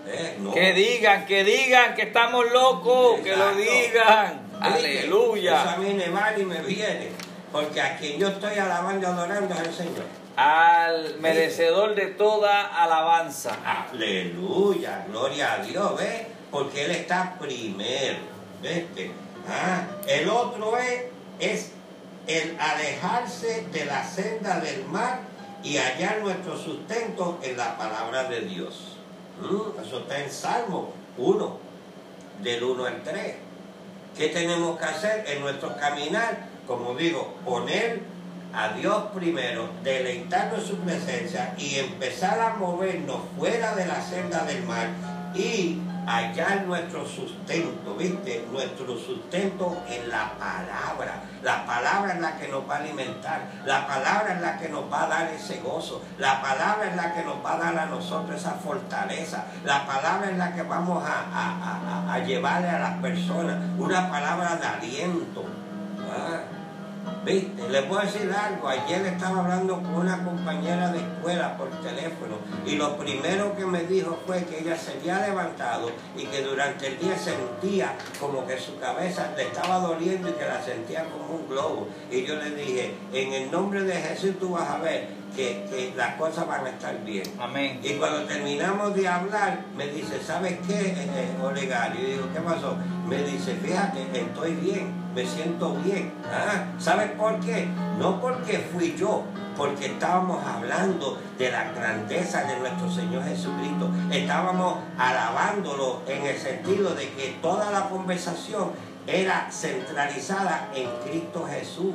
Eh, 0.09 0.39
no. 0.41 0.51
Que 0.53 0.73
digan, 0.73 1.25
que 1.27 1.45
digan 1.45 1.95
que 1.95 2.03
estamos 2.03 2.51
locos, 2.51 3.21
que 3.21 3.37
lo 3.37 3.55
digan. 3.55 4.50
¿Viste? 4.63 5.07
Eso 5.07 5.35
a 5.41 5.73
Aleluya. 5.73 5.77
mí 5.79 5.95
me 5.95 6.09
vale 6.11 6.41
y 6.43 6.45
me 6.45 6.61
viene. 6.63 7.11
Porque 7.53 7.81
a 7.81 7.97
quien 7.97 8.19
yo 8.19 8.29
estoy 8.29 8.59
alabando 8.59 9.07
y 9.07 9.11
adorando 9.11 9.55
es 9.55 9.61
el 9.61 9.75
Señor. 9.75 10.05
Al 10.37 11.19
merecedor 11.19 11.95
de 11.95 12.07
toda 12.07 12.67
alabanza. 12.83 13.57
Aleluya, 13.65 15.05
gloria 15.09 15.55
a 15.55 15.59
Dios, 15.65 15.97
¿ves? 15.97 16.23
Porque 16.51 16.85
Él 16.85 16.93
está 16.93 17.35
primero, 17.39 18.19
¿viste? 18.63 19.11
Ah, 19.49 19.83
el 20.07 20.29
otro 20.29 20.77
es, 20.79 21.05
es 21.41 21.73
el 22.27 22.57
alejarse 22.61 23.67
de 23.73 23.85
la 23.85 24.05
senda 24.05 24.61
del 24.61 24.85
mar 24.85 25.21
y 25.65 25.77
hallar 25.77 26.21
nuestro 26.21 26.57
sustento 26.57 27.39
en 27.43 27.57
la 27.57 27.77
palabra 27.77 28.25
de 28.25 28.43
Dios. 28.43 28.97
Mm, 29.41 29.81
eso 29.85 29.99
está 30.01 30.21
en 30.21 30.31
Salmo 30.31 30.93
1, 31.19 31.59
del 32.43 32.63
1 32.63 32.85
al 32.87 33.03
3. 33.03 33.35
¿Qué 34.21 34.29
tenemos 34.29 34.79
que 34.79 34.85
hacer 34.85 35.25
en 35.29 35.41
nuestro 35.41 35.75
caminar? 35.79 36.41
Como 36.67 36.95
digo, 36.95 37.33
poner 37.43 38.03
a 38.53 38.75
Dios 38.75 39.05
primero, 39.15 39.71
deleitarnos 39.83 40.61
en 40.61 40.67
su 40.67 40.77
presencia 40.77 41.55
y 41.57 41.77
empezar 41.77 42.39
a 42.39 42.57
movernos 42.57 43.17
fuera 43.39 43.75
de 43.75 43.87
la 43.87 44.03
senda 44.03 44.45
del 44.45 44.63
mar 44.65 44.89
y 45.35 45.79
hallar 46.17 46.67
nuestro 46.67 47.07
sustento, 47.07 47.95
¿viste? 47.95 48.47
Nuestro 48.51 48.99
sustento 48.99 49.83
en 49.89 50.09
la 50.09 50.33
palabra. 50.39 51.23
La 51.43 51.65
palabra 51.65 52.15
es 52.15 52.21
la 52.21 52.37
que 52.37 52.49
nos 52.49 52.69
va 52.69 52.77
a 52.77 52.79
alimentar, 52.81 53.41
la 53.65 53.87
palabra 53.87 54.35
es 54.35 54.41
la 54.43 54.59
que 54.59 54.69
nos 54.69 54.93
va 54.93 55.05
a 55.05 55.07
dar 55.07 55.29
ese 55.29 55.61
gozo, 55.61 56.03
la 56.19 56.43
palabra 56.43 56.91
es 56.91 56.97
la 56.97 57.15
que 57.15 57.23
nos 57.25 57.43
va 57.45 57.55
a 57.55 57.59
dar 57.59 57.79
a 57.79 57.87
nosotros 57.87 58.39
esa 58.39 58.53
fortaleza, 58.53 59.47
la 59.65 59.87
palabra 59.87 60.31
es 60.31 60.37
la 60.37 60.53
que 60.55 60.63
vamos 60.63 61.03
a, 61.03 61.25
a, 61.33 62.11
a, 62.11 62.15
a 62.15 62.19
llevarle 62.19 62.69
a 62.69 62.79
las 62.79 62.99
personas, 62.99 63.57
una 63.79 64.11
palabra 64.11 64.57
de 64.57 64.67
aliento. 64.67 65.60
¿Viste? 67.25 67.69
Les 67.69 67.83
puedo 67.83 68.01
decir 68.01 68.33
algo. 68.33 68.67
Ayer 68.67 69.05
estaba 69.05 69.41
hablando 69.41 69.75
con 69.75 69.95
una 69.95 70.25
compañera 70.25 70.91
de 70.91 71.01
escuela 71.01 71.55
por 71.59 71.69
teléfono 71.83 72.39
y 72.65 72.77
lo 72.77 72.97
primero 72.97 73.55
que 73.57 73.67
me 73.67 73.83
dijo 73.85 74.19
fue 74.27 74.43
que 74.45 74.61
ella 74.61 74.77
se 74.77 74.93
había 74.93 75.27
levantado 75.29 75.91
y 76.17 76.25
que 76.25 76.43
durante 76.43 76.87
el 76.87 76.99
día 76.99 77.19
sentía 77.19 77.95
como 78.19 78.47
que 78.47 78.59
su 78.59 78.79
cabeza 78.79 79.33
le 79.37 79.49
estaba 79.49 79.81
doliendo 79.81 80.31
y 80.31 80.33
que 80.33 80.47
la 80.47 80.63
sentía 80.63 81.05
como 81.05 81.41
un 81.41 81.49
globo. 81.49 81.89
Y 82.11 82.25
yo 82.25 82.37
le 82.37 82.51
dije, 82.53 82.95
en 83.13 83.33
el 83.35 83.51
nombre 83.51 83.83
de 83.83 83.97
Jesús 83.97 84.39
tú 84.39 84.53
vas 84.53 84.71
a 84.71 84.79
ver 84.79 85.09
que, 85.35 85.67
que 85.71 85.93
las 85.97 86.15
cosas 86.17 86.47
van 86.47 86.67
a 86.67 86.71
estar 86.71 87.05
bien. 87.05 87.25
Amén. 87.39 87.81
Y 87.83 87.95
cuando 87.95 88.25
terminamos 88.25 88.95
de 88.95 89.09
hablar, 89.09 89.61
me 89.77 89.87
dice, 89.89 90.21
¿sabes 90.23 90.59
qué, 90.67 90.81
eh, 90.81 90.95
eh, 90.99 91.43
Olegario? 91.43 92.01
Y 92.01 92.13
digo, 92.13 92.29
¿qué 92.33 92.41
pasó? 92.41 92.77
Me 93.07 93.23
dice, 93.23 93.55
fíjate, 93.55 94.07
estoy 94.13 94.55
bien, 94.55 94.93
me 95.15 95.27
siento 95.27 95.75
bien. 95.85 96.13
Ah, 96.33 96.67
¿Sabes 96.79 97.11
por 97.13 97.41
qué? 97.41 97.69
No 97.99 98.21
porque 98.21 98.59
fui 98.73 98.95
yo, 98.97 99.25
porque 99.57 99.87
estábamos 99.87 100.45
hablando 100.47 101.19
de 101.39 101.51
la 101.51 101.73
grandeza 101.73 102.45
de 102.45 102.59
nuestro 102.59 102.91
Señor 102.91 103.25
Jesucristo. 103.25 103.91
Estábamos 104.11 104.79
alabándolo 104.99 106.03
en 106.07 106.27
el 106.27 106.39
sentido 106.39 106.95
de 106.95 107.11
que 107.11 107.39
toda 107.43 107.71
la 107.71 107.89
conversación 107.89 108.71
era 109.07 109.49
centralizada 109.51 110.69
en 110.75 110.89
Cristo 111.05 111.47
Jesús. 111.51 111.95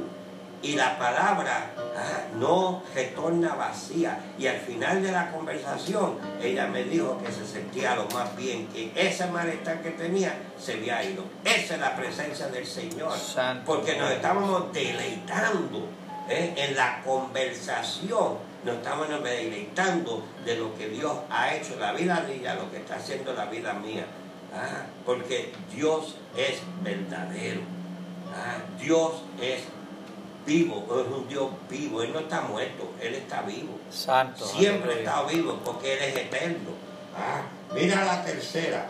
Y 0.62 0.76
la 0.76 0.98
palabra 0.98 1.72
ah, 1.96 2.24
no 2.38 2.84
retorna 2.94 3.56
vacía. 3.56 4.20
Y 4.38 4.48
al 4.48 4.58
final 4.58 5.02
de 5.04 5.12
la 5.12 5.32
conversación, 5.32 6.18
ella 6.42 6.68
me 6.68 6.84
dijo 6.84 7.22
que 7.24 7.32
se 7.32 7.46
sentía 7.46 7.96
lo 7.96 8.08
más 8.08 8.36
bien, 8.36 8.68
que 8.68 8.92
ese 8.96 9.28
malestar 9.28 9.82
que 9.82 9.92
tenía 9.92 10.36
se 10.60 10.74
había 10.74 11.04
ido. 11.04 11.24
Esa 11.44 11.76
es 11.76 11.80
la 11.80 11.96
presencia 11.96 12.48
del 12.48 12.66
Señor. 12.66 13.18
Santo. 13.18 13.64
Porque 13.66 13.98
nos 13.98 14.12
estábamos 14.12 14.74
deleitando 14.74 15.88
¿eh? 16.30 16.54
en 16.58 16.76
la 16.76 17.02
conversación. 17.04 18.56
Nos 18.64 18.78
estábamos 18.78 19.10
deleitando 19.24 20.24
de 20.44 20.56
lo 20.56 20.76
que 20.76 20.90
Dios 20.90 21.14
ha 21.30 21.54
hecho 21.54 21.74
en 21.74 21.82
la 21.82 21.94
vida 21.94 22.22
de 22.22 22.36
ella, 22.38 22.56
lo 22.56 22.72
que 22.72 22.78
está 22.78 22.96
haciendo 22.96 23.32
en 23.32 23.38
la 23.38 23.46
vida 23.46 23.74
mía. 23.74 24.06
Ah, 24.54 24.86
porque 25.06 25.52
Dios 25.74 26.16
es 26.36 26.62
verdadero. 26.82 27.62
Ah, 28.34 28.58
Dios 28.80 29.12
es 29.42 29.64
vivo, 30.46 30.86
es 30.90 31.14
un 31.14 31.28
Dios 31.28 31.50
vivo, 31.70 32.02
Él 32.02 32.14
no 32.14 32.20
está 32.20 32.42
muerto, 32.42 32.92
Él 33.02 33.16
está 33.16 33.42
vivo. 33.42 33.80
Santo. 33.90 34.46
Siempre 34.46 34.94
aleluya. 34.94 35.10
estado 35.10 35.28
vivo 35.28 35.60
porque 35.64 35.94
Él 35.94 36.00
es 36.04 36.16
eterno. 36.16 36.70
Ah, 37.18 37.42
mira 37.74 38.04
la 38.06 38.24
tercera, 38.24 38.88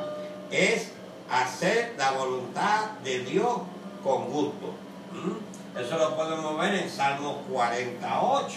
es 0.51 0.91
hacer 1.29 1.95
la 1.97 2.11
voluntad 2.11 2.91
de 3.03 3.19
Dios 3.19 3.59
con 4.03 4.29
gusto. 4.29 4.73
¿Mm? 5.13 5.79
Eso 5.79 5.97
lo 5.97 6.15
podemos 6.15 6.57
ver 6.57 6.75
en 6.75 6.89
Salmo 6.89 7.43
48. 7.51 8.53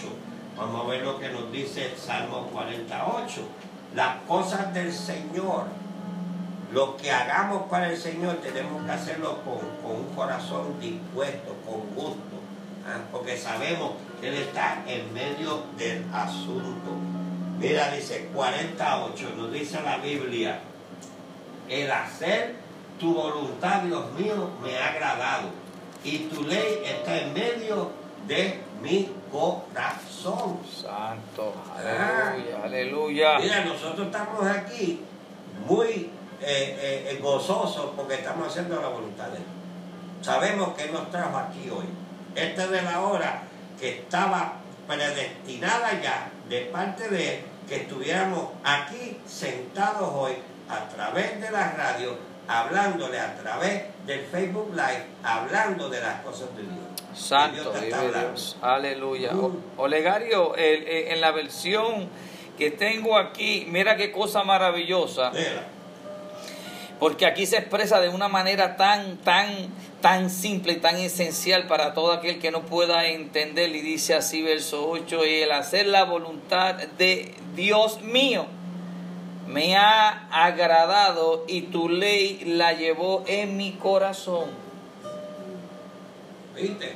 Vamos 0.55 0.85
a 0.85 0.89
ver 0.89 1.03
lo 1.03 1.19
que 1.19 1.29
nos 1.29 1.51
dice 1.51 1.93
Salmo 1.97 2.47
48. 2.51 3.41
Las 3.95 4.17
cosas 4.27 4.73
del 4.73 4.93
Señor, 4.93 5.65
lo 6.71 6.95
que 6.97 7.11
hagamos 7.11 7.63
para 7.69 7.89
el 7.89 7.97
Señor, 7.97 8.35
tenemos 8.37 8.85
que 8.85 8.91
hacerlo 8.91 9.39
con, 9.43 9.57
un 9.91 10.15
corazón 10.15 10.79
dispuesto, 10.79 11.55
con 11.65 11.95
gusto, 11.95 12.37
¿ah? 12.89 13.01
porque 13.11 13.37
sabemos 13.37 13.93
que 14.19 14.29
Él 14.29 14.35
está 14.35 14.83
en 14.87 15.13
medio 15.13 15.63
del 15.77 16.05
asunto. 16.13 16.91
Mira, 17.59 17.91
dice 17.91 18.29
48, 18.33 19.33
nos 19.35 19.51
dice 19.51 19.81
la 19.81 19.97
Biblia, 19.97 20.59
el 21.67 21.91
hacer 21.91 22.55
tu 22.99 23.13
voluntad, 23.13 23.81
Dios 23.83 24.11
mío, 24.13 24.49
me 24.63 24.77
ha 24.77 24.89
agradado 24.89 25.49
y 26.03 26.19
tu 26.19 26.43
ley 26.43 26.81
está 26.85 27.17
en 27.17 27.33
medio 27.33 27.91
de 28.27 28.61
mi 28.81 29.09
corazón. 29.31 30.59
Santo, 30.69 31.53
ah. 31.75 32.33
aleluya, 32.33 32.63
aleluya. 32.63 33.39
Mira, 33.39 33.65
nosotros 33.65 34.07
estamos 34.07 34.45
aquí 34.45 35.01
muy 35.67 36.09
eh, 36.41 37.07
eh, 37.11 37.19
gozosos 37.21 37.91
porque 37.95 38.15
estamos 38.15 38.47
haciendo 38.47 38.81
la 38.81 38.87
voluntad 38.87 39.27
de 39.27 39.37
Él. 39.37 39.43
Sabemos 40.21 40.75
que 40.75 40.85
Él 40.85 40.93
nos 40.93 41.09
trajo 41.09 41.37
aquí 41.37 41.69
hoy. 41.69 41.85
Esta 42.35 42.63
es 42.63 42.71
de 42.71 42.81
la 42.81 43.01
hora 43.01 43.43
que 43.79 43.99
estaba 43.99 44.53
predestinada 44.87 46.01
ya 46.01 46.31
de 46.47 46.61
parte 46.61 47.07
de 47.09 47.35
Él 47.35 47.43
que 47.69 47.75
estuviéramos 47.75 48.49
aquí 48.63 49.17
sentados 49.27 50.09
hoy 50.11 50.33
a 50.67 50.89
través 50.89 51.39
de 51.39 51.51
la 51.51 51.71
radio, 51.73 52.17
hablándole 52.47 53.19
a 53.19 53.35
través 53.35 53.83
del 54.07 54.21
Facebook 54.21 54.71
Live, 54.71 55.05
hablando 55.23 55.87
de 55.87 56.01
las 56.01 56.21
cosas 56.21 56.47
de 56.55 56.63
Dios. 56.63 56.73
Santo 57.13 57.71
Dios, 57.73 58.57
aleluya. 58.61 59.33
Mm. 59.33 59.57
Olegario, 59.77 60.53
en 60.57 61.21
la 61.21 61.31
versión 61.31 62.09
que 62.57 62.71
tengo 62.71 63.17
aquí, 63.17 63.67
mira 63.69 63.95
qué 63.95 64.11
cosa 64.11 64.43
maravillosa. 64.43 65.31
Porque 66.99 67.25
aquí 67.25 67.45
se 67.45 67.57
expresa 67.57 68.01
de 68.01 68.09
una 68.09 68.27
manera 68.27 68.75
tan, 68.75 69.17
tan, 69.17 69.47
tan 70.01 70.29
simple 70.29 70.73
y 70.73 70.75
tan 70.77 70.95
esencial 70.97 71.67
para 71.67 71.93
todo 71.93 72.11
aquel 72.11 72.39
que 72.39 72.51
no 72.51 72.61
pueda 72.65 73.05
entender. 73.07 73.75
Y 73.75 73.81
dice 73.81 74.15
así, 74.15 74.41
verso 74.41 74.89
8, 74.89 75.23
el 75.23 75.51
hacer 75.51 75.87
la 75.87 76.03
voluntad 76.05 76.75
de 76.75 77.33
Dios 77.55 78.01
mío 78.01 78.47
me 79.47 79.75
ha 79.75 80.27
agradado 80.31 81.43
y 81.47 81.63
tu 81.63 81.89
ley 81.89 82.43
la 82.45 82.73
llevó 82.73 83.23
en 83.27 83.57
mi 83.57 83.73
corazón. 83.73 84.49
¿Viste? 86.55 86.93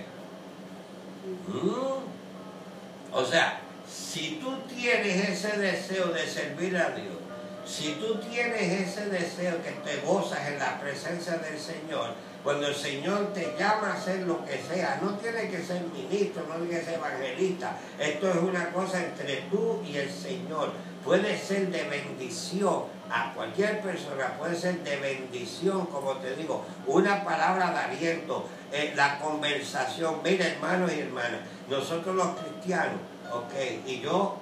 Mm. 1.47 3.13
O 3.15 3.25
sea, 3.25 3.59
si 3.87 4.39
tú 4.41 4.55
tienes 4.67 5.29
ese 5.29 5.57
deseo 5.57 6.07
de 6.07 6.27
servir 6.27 6.77
a 6.77 6.91
Dios, 6.91 7.15
si 7.65 7.93
tú 7.93 8.15
tienes 8.15 8.87
ese 8.87 9.07
deseo 9.07 9.63
que 9.63 9.71
te 9.71 9.97
gozas 10.05 10.47
en 10.47 10.59
la 10.59 10.79
presencia 10.79 11.37
del 11.37 11.57
Señor, 11.59 12.13
cuando 12.43 12.67
el 12.67 12.75
Señor 12.75 13.31
te 13.33 13.55
llama 13.57 13.87
a 13.87 13.93
hacer 13.93 14.27
lo 14.27 14.45
que 14.45 14.61
sea, 14.61 14.99
no 15.01 15.15
tiene 15.15 15.49
que 15.49 15.63
ser 15.63 15.81
ministro, 15.81 16.43
no 16.47 16.55
tiene 16.55 16.79
que 16.79 16.85
ser 16.85 16.95
evangelista, 16.95 17.77
esto 17.97 18.29
es 18.29 18.35
una 18.35 18.69
cosa 18.71 19.03
entre 19.03 19.43
tú 19.49 19.81
y 19.87 19.97
el 19.97 20.11
Señor. 20.11 20.71
Puede 21.05 21.37
ser 21.37 21.69
de 21.69 21.83
bendición 21.83 22.83
a 23.09 23.33
cualquier 23.33 23.81
persona, 23.81 24.37
puede 24.37 24.55
ser 24.55 24.83
de 24.83 24.97
bendición, 24.97 25.85
como 25.87 26.13
te 26.17 26.35
digo, 26.35 26.65
una 26.85 27.23
palabra 27.23 27.71
de 27.71 27.77
aliento, 27.79 28.47
eh, 28.71 28.93
la 28.95 29.19
conversación. 29.19 30.19
Mira, 30.23 30.47
hermanos 30.47 30.91
y 30.93 30.99
hermanas, 30.99 31.41
nosotros 31.69 32.15
los 32.15 32.27
cristianos, 32.39 32.99
ok, 33.31 33.85
y 33.85 33.99
yo 34.01 34.37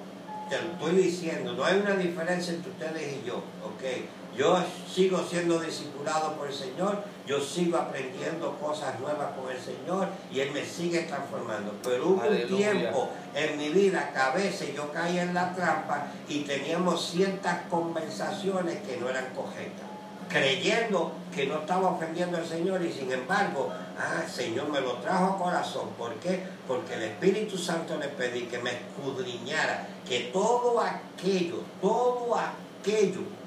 te 0.48 0.60
lo 0.60 0.72
estoy 0.72 1.02
diciendo, 1.02 1.52
no 1.52 1.64
hay 1.64 1.80
una 1.80 1.96
diferencia 1.96 2.52
entre 2.52 2.70
ustedes 2.70 3.16
y 3.22 3.26
yo, 3.26 3.36
ok. 3.36 4.21
Yo 4.36 4.64
sigo 4.90 5.22
siendo 5.28 5.60
discipulado 5.60 6.32
por 6.36 6.48
el 6.48 6.54
Señor, 6.54 7.04
yo 7.26 7.38
sigo 7.38 7.76
aprendiendo 7.76 8.56
cosas 8.58 8.98
nuevas 8.98 9.28
con 9.36 9.50
el 9.50 9.60
Señor 9.60 10.08
y 10.32 10.40
Él 10.40 10.52
me 10.52 10.64
sigue 10.64 11.02
transformando. 11.02 11.74
Pero 11.82 12.08
hubo 12.08 12.26
un 12.26 12.56
tiempo 12.56 13.10
en 13.34 13.58
mi 13.58 13.68
vida 13.68 14.10
que 14.10 14.18
a 14.18 14.30
veces 14.30 14.74
yo 14.74 14.90
caía 14.90 15.22
en 15.22 15.34
la 15.34 15.54
trampa 15.54 16.06
y 16.28 16.40
teníamos 16.40 17.10
ciertas 17.10 17.66
conversaciones 17.68 18.78
que 18.86 18.96
no 18.96 19.10
eran 19.10 19.26
correctas, 19.34 19.86
creyendo 20.30 21.12
que 21.34 21.46
no 21.46 21.58
estaba 21.58 21.90
ofendiendo 21.90 22.38
al 22.38 22.46
Señor 22.46 22.82
y 22.82 22.90
sin 22.90 23.12
embargo, 23.12 23.70
ah, 23.98 24.22
el 24.24 24.30
Señor 24.30 24.68
me 24.70 24.80
lo 24.80 24.94
trajo 24.94 25.34
a 25.34 25.38
corazón. 25.38 25.90
¿Por 25.98 26.14
qué? 26.14 26.42
Porque 26.66 26.94
el 26.94 27.02
Espíritu 27.02 27.58
Santo 27.58 27.98
le 27.98 28.08
pedí 28.08 28.44
que 28.44 28.58
me 28.58 28.70
escudriñara, 28.70 29.88
que 30.08 30.30
todo 30.32 30.80
aquello, 30.80 31.60
todo 31.82 32.34
aquello 32.34 33.41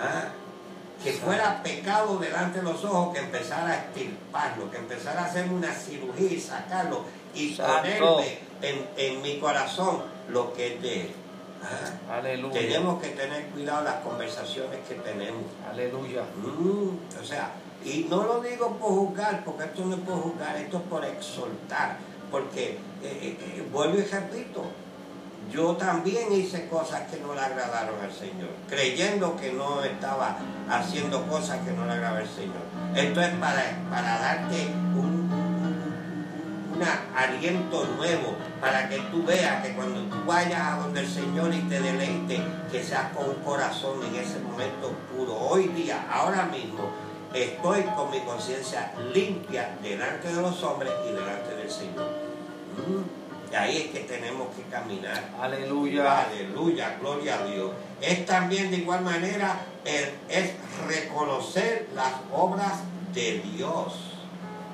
¿Ah? 0.00 0.28
que 1.02 1.12
fuera 1.12 1.62
pecado 1.62 2.18
delante 2.18 2.58
de 2.58 2.64
los 2.64 2.84
ojos, 2.84 3.14
que 3.14 3.20
empezara 3.20 3.70
a 3.70 3.74
extirparlo, 3.76 4.70
que 4.70 4.76
empezara 4.76 5.22
a 5.22 5.24
hacer 5.26 5.50
una 5.50 5.72
cirugía 5.72 6.30
y 6.30 6.40
sacarlo 6.40 7.04
y 7.34 7.54
ponerme 7.54 8.38
en, 8.96 9.22
mi 9.22 9.38
corazón 9.38 10.02
lo 10.28 10.52
que 10.52 10.74
es 10.74 10.82
de 10.82 11.00
él. 11.02 11.10
¿Ah? 12.10 12.20
Tenemos 12.52 13.00
que 13.02 13.08
tener 13.08 13.46
cuidado 13.46 13.84
las 13.84 13.96
conversaciones 13.96 14.80
que 14.86 14.94
tenemos. 14.96 15.44
Aleluya. 15.70 16.22
Mm, 16.36 17.20
o 17.20 17.24
sea, 17.24 17.52
y 17.84 18.06
no 18.10 18.24
lo 18.24 18.40
digo 18.40 18.76
por 18.76 18.90
juzgar, 18.90 19.44
porque 19.44 19.64
esto 19.64 19.84
no 19.84 19.96
es 19.96 20.00
por 20.02 20.20
juzgar, 20.20 20.56
esto 20.56 20.78
es 20.78 20.82
por 20.84 21.04
exhortar. 21.04 21.96
Porque, 22.30 22.72
eh, 22.72 22.78
eh, 23.02 23.36
eh, 23.40 23.68
vuelvo 23.72 23.98
y 23.98 24.02
repito, 24.02 24.64
yo 25.50 25.76
también 25.76 26.32
hice 26.32 26.68
cosas 26.68 27.02
que 27.10 27.18
no 27.18 27.34
le 27.34 27.40
agradaron 27.40 28.00
al 28.00 28.12
Señor, 28.12 28.50
creyendo 28.68 29.36
que 29.36 29.52
no 29.52 29.82
estaba 29.82 30.36
haciendo 30.68 31.26
cosas 31.26 31.58
que 31.64 31.72
no 31.72 31.84
le 31.86 31.92
agradaban 31.92 32.22
al 32.22 32.28
Señor. 32.28 32.62
Esto 32.94 33.20
es 33.20 33.30
para, 33.34 33.62
para 33.90 34.18
darte 34.18 34.68
un, 34.96 35.30
aliento 37.14 37.84
nuevo, 37.96 38.36
para 38.60 38.88
que 38.88 38.98
tú 39.10 39.24
veas 39.24 39.62
que 39.62 39.74
cuando 39.74 40.00
tú 40.02 40.24
vayas 40.24 40.60
a 40.60 40.76
donde 40.78 41.00
el 41.00 41.08
Señor 41.08 41.52
y 41.52 41.60
te 41.62 41.80
deleite, 41.80 42.40
que 42.70 42.82
seas 42.82 43.12
con 43.12 43.28
un 43.28 43.42
corazón 43.42 44.02
en 44.04 44.14
ese 44.14 44.38
momento 44.38 44.92
puro. 45.14 45.34
Hoy 45.36 45.68
día, 45.68 46.06
ahora 46.10 46.46
mismo, 46.46 46.90
estoy 47.34 47.82
con 47.82 48.10
mi 48.10 48.20
conciencia 48.20 48.92
limpia 49.12 49.76
delante 49.82 50.32
de 50.32 50.40
los 50.40 50.62
hombres 50.62 50.92
y 51.06 51.12
delante 51.12 51.54
del 51.54 51.70
Señor. 51.70 52.06
Mm. 52.76 53.29
Y 53.50 53.54
ahí 53.54 53.76
es 53.76 53.90
que 53.90 54.00
tenemos 54.00 54.48
que 54.54 54.62
caminar. 54.64 55.30
Aleluya. 55.40 56.22
Aleluya, 56.22 56.96
gloria 57.00 57.40
a 57.40 57.44
Dios. 57.44 57.72
Es 58.00 58.24
también 58.24 58.70
de 58.70 58.78
igual 58.78 59.02
manera, 59.02 59.66
es 59.84 60.52
reconocer 60.86 61.88
las 61.94 62.12
obras 62.32 62.80
de 63.12 63.40
Dios. 63.40 64.10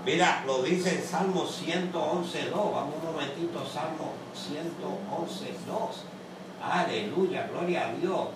Mira, 0.06 0.44
lo 0.46 0.62
dice 0.62 0.94
en 0.94 1.02
Salmo 1.02 1.44
111, 1.44 2.50
2. 2.50 2.52
Vamos 2.52 2.94
un 3.02 3.12
momentito, 3.12 3.66
Salmo 3.66 4.12
111, 4.34 5.54
2. 5.66 6.04
Aleluya, 6.62 7.48
gloria 7.48 7.88
a 7.88 7.92
Dios. 7.92 8.28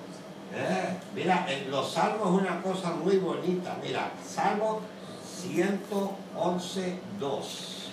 Eh, 0.52 0.96
mira, 1.14 1.46
los 1.68 1.92
salmos 1.92 2.26
es 2.26 2.42
una 2.42 2.60
cosa 2.60 2.90
muy 2.90 3.18
bonita. 3.18 3.76
Mira, 3.80 4.10
Salmo 4.26 4.80
111, 5.40 6.98
2. 7.20 7.90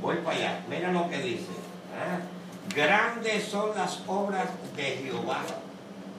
Voy 0.00 0.16
para 0.18 0.36
allá. 0.36 0.64
Mira 0.68 0.92
lo 0.92 1.10
que 1.10 1.18
dice. 1.18 1.65
Grandes 2.74 3.44
son 3.44 3.76
las 3.76 4.00
obras 4.06 4.48
de 4.76 4.82
Jehová, 4.82 5.42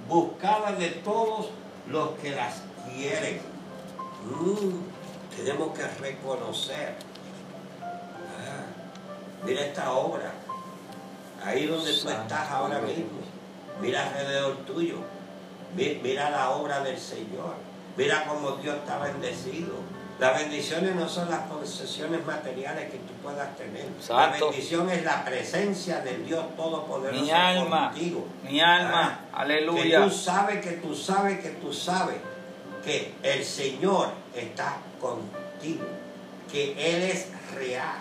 buscadas 0.08 0.80
de 0.80 0.90
todos 0.90 1.50
los 1.88 2.12
que 2.20 2.32
las 2.32 2.62
quieren. 2.90 3.42
Mm, 4.26 5.36
tenemos 5.36 5.78
que 5.78 5.88
reconocer. 5.88 6.96
Ah, 7.82 8.66
mira 9.46 9.62
esta 9.62 9.92
obra, 9.92 10.32
ahí 11.44 11.68
donde 11.68 11.94
tú 11.94 12.10
estás 12.10 12.50
ahora 12.50 12.80
mismo. 12.80 13.20
Mira 13.82 14.08
alrededor 14.08 14.58
tuyo. 14.66 14.98
Mira 15.76 16.32
la 16.32 16.50
obra 16.52 16.80
del 16.80 16.98
Señor. 16.98 17.56
Mira 17.96 18.26
cómo 18.26 18.52
Dios 18.54 18.78
está 18.78 18.98
bendecido. 18.98 19.76
Las 20.20 20.40
bendiciones 20.40 20.96
no 20.96 21.08
son 21.08 21.30
las 21.30 21.42
posesiones 21.42 22.26
materiales 22.26 22.90
que 22.90 22.98
tú 22.98 23.14
puedas 23.22 23.56
tener. 23.56 23.86
La 24.10 24.28
bendición 24.30 24.90
es 24.90 25.04
la 25.04 25.24
presencia 25.24 26.00
del 26.02 26.26
Dios 26.26 26.44
Todopoderoso 26.56 27.24
mi 27.24 27.30
alma, 27.30 27.92
contigo. 27.92 28.28
Mi 28.44 28.60
alma, 28.60 29.20
ah, 29.32 29.42
aleluya. 29.42 30.00
Que 30.00 30.06
tú 30.06 30.10
sabes, 30.10 30.66
que 30.66 30.72
tú 30.74 30.96
sabes, 30.96 31.40
que 31.40 31.50
tú 31.50 31.72
sabes 31.72 32.18
que 32.84 33.14
el 33.22 33.44
Señor 33.44 34.10
está 34.36 34.78
contigo, 35.00 35.86
que 36.52 36.72
Él 36.72 37.04
es 37.04 37.28
real, 37.54 37.98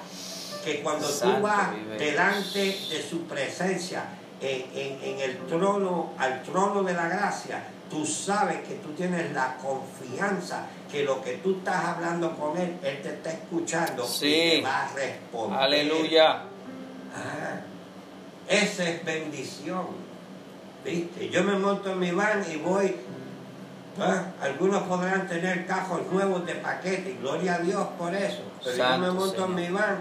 que 0.65 0.83
cuando 0.83 1.07
tú 1.07 1.41
vas 1.43 1.69
delante 1.99 2.61
de 2.61 3.07
su 3.07 3.25
presencia, 3.25 4.05
en, 4.41 4.99
en 5.03 5.21
el 5.21 5.39
trono, 5.47 6.13
al 6.19 6.43
trono 6.43 6.83
de 6.83 6.95
la 6.95 7.09
gracia, 7.09 7.63
tú 7.91 8.05
sabes 8.07 8.61
que 8.67 8.75
tú 8.77 8.91
tienes 8.93 9.33
la 9.33 9.57
confianza 9.57 10.67
que 10.91 11.05
lo 11.05 11.21
que 11.23 11.35
tú 11.35 11.57
estás 11.59 11.85
hablando 11.85 12.37
con 12.37 12.57
Él, 12.57 12.77
Él 12.83 13.03
te 13.03 13.09
está 13.11 13.31
escuchando 13.31 14.05
Sí. 14.05 14.27
y 14.27 14.51
te 14.59 14.63
va 14.63 14.83
a 14.85 14.93
responder. 14.95 15.59
Aleluya. 15.61 16.31
Ah, 17.15 17.61
esa 18.49 18.85
es 18.89 19.05
bendición. 19.05 19.87
¿Viste? 20.85 21.29
Yo 21.31 21.43
me 21.43 21.55
monto 21.59 21.91
en 21.93 21.99
mi 21.99 22.13
van 22.13 22.45
y 22.53 22.57
voy. 22.57 22.95
ah, 24.01 24.27
Algunos 24.41 24.83
podrán 24.85 25.27
tener 25.27 25.67
cajos 25.67 26.03
nuevos 26.13 26.47
de 26.47 26.55
paquete, 26.57 27.11
y 27.11 27.17
gloria 27.23 27.55
a 27.57 27.59
Dios 27.59 27.87
por 27.99 28.15
eso. 28.15 28.43
Pero 28.65 28.77
yo 28.77 28.99
me 28.99 29.11
monto 29.11 29.33
Señor. 29.33 29.49
en 29.51 29.55
mi 29.57 29.69
van, 29.71 29.99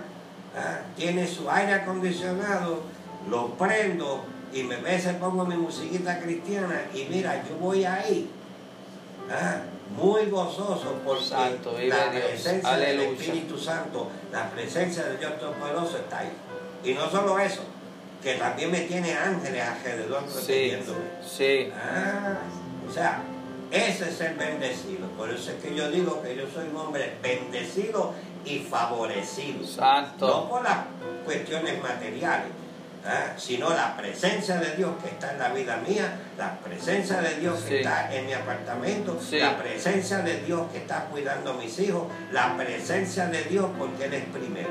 ah, 0.56 0.80
tiene 0.96 1.28
su 1.28 1.50
aire 1.50 1.74
acondicionado, 1.74 2.84
lo 3.30 3.48
prendo 3.56 4.26
y 4.56 4.64
me 4.64 4.78
veces 4.78 5.16
pongo 5.16 5.46
mi 5.46 5.58
musiquita 5.58 6.18
cristiana 6.18 6.84
y 6.94 7.04
mira, 7.10 7.44
yo 7.48 7.58
voy 7.58 7.84
ahí. 7.84 8.30
ah, 9.30 9.58
muy 9.98 10.28
gozoso 10.28 10.96
porque 11.06 11.26
Santo, 11.26 11.76
la 11.78 12.10
presencia 12.10 12.78
del. 12.78 13.00
Espíritu 13.02 13.58
Santo, 13.58 14.10
la 14.32 14.50
presencia 14.50 15.04
de 15.04 15.18
Dios 15.18 15.38
Todopoderoso 15.40 15.98
está 15.98 16.20
ahí. 16.20 16.32
Y 16.86 16.94
no 16.94 17.10
solo 17.10 17.38
eso, 17.38 17.64
que 18.24 18.36
también 18.36 18.72
me 18.72 18.82
tiene 18.82 19.14
ángeles 19.14 19.62
alrededor 19.62 20.24
protegiéndome. 20.24 21.00
sí. 21.28 21.70
Ah, 21.76 22.38
o 22.90 22.94
sea, 22.94 23.24
ese 23.72 24.10
es 24.10 24.22
el 24.22 24.36
bendecido. 24.36 25.08
Por 25.18 25.30
eso 25.32 25.52
es 25.52 25.62
que 25.62 25.76
yo 25.76 25.92
digo 25.92 26.22
que 26.22 26.34
yo 26.34 26.44
soy 26.54 26.70
un 26.70 26.78
hombre 26.78 27.18
bendecido 27.22 28.14
y 28.46 28.60
favorecido. 28.60 29.60
No 29.60 29.68
Santo. 29.68 30.48
por 30.50 30.64
las 30.64 30.86
cuestiones 31.26 31.82
materiales, 31.82 32.48
¿ah? 33.06 33.34
sino 33.38 33.70
la 33.70 33.96
presencia 33.96 34.58
de 34.58 34.76
Dios 34.76 34.92
que 35.04 35.10
está 35.10 35.32
en 35.34 35.40
la 35.40 35.50
vida 35.50 35.78
mía, 35.88 36.14
la 36.38 36.58
presencia 36.60 37.22
de 37.22 37.36
Dios 37.36 37.60
que 37.62 37.70
Sí. 37.70 37.76
está 37.78 38.14
en 38.14 38.26
mi 38.26 38.34
apartamento, 38.34 39.20
Sí. 39.22 39.40
la 39.40 39.58
presencia 39.58 40.20
de 40.20 40.42
Dios 40.42 40.64
que 40.72 40.80
está 40.80 41.06
cuidando 41.06 41.52
a 41.52 41.54
mis 41.54 41.78
hijos, 41.80 42.04
la 42.32 42.56
presencia 42.58 43.28
de 43.28 43.44
Dios 43.44 43.68
porque 43.78 44.06
Él 44.06 44.14
es 44.16 44.26
primero. 44.26 44.70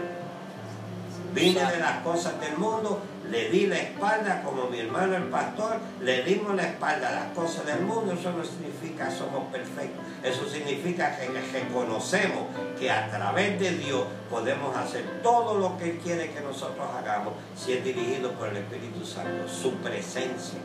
Vine 1.33 1.64
de 1.64 1.79
las 1.79 1.99
cosas 2.03 2.40
del 2.40 2.57
mundo, 2.57 3.03
le 3.31 3.49
di 3.51 3.67
la 3.67 3.77
espalda 3.77 4.43
como 4.43 4.67
mi 4.67 4.81
hermano 4.81 5.17
el 5.17 5.25
pastor, 5.25 5.79
le 6.01 6.23
dimos 6.23 6.55
la 6.55 6.65
espalda 6.65 7.09
a 7.09 7.13
las 7.13 7.27
cosas 7.35 7.67
del 7.67 7.81
mundo, 7.81 8.13
eso 8.13 8.33
no 8.33 8.45
significa 8.45 9.09
que 9.09 9.15
somos 9.17 9.51
perfectos, 9.53 10.05
eso 10.23 10.49
significa 10.49 11.17
que 11.17 11.29
reconocemos 11.53 12.45
que 12.79 12.91
a 12.91 13.09
través 13.11 13.59
de 13.59 13.73
Dios 13.73 14.05
podemos 14.31 14.77
hacer 14.77 15.05
todo 15.23 15.59
lo 15.59 15.77
que 15.79 15.93
Él 15.93 15.99
quiere 16.03 16.31
que 16.31 16.41
nosotros 16.41 16.87
hagamos 16.99 17.35
si 17.57 17.73
es 17.73 17.85
dirigido 17.85 18.33
por 18.33 18.49
el 18.49 18.59
Espíritu 18.59 19.05
Santo, 19.05 19.49
su 19.49 19.73
presencia. 19.77 20.59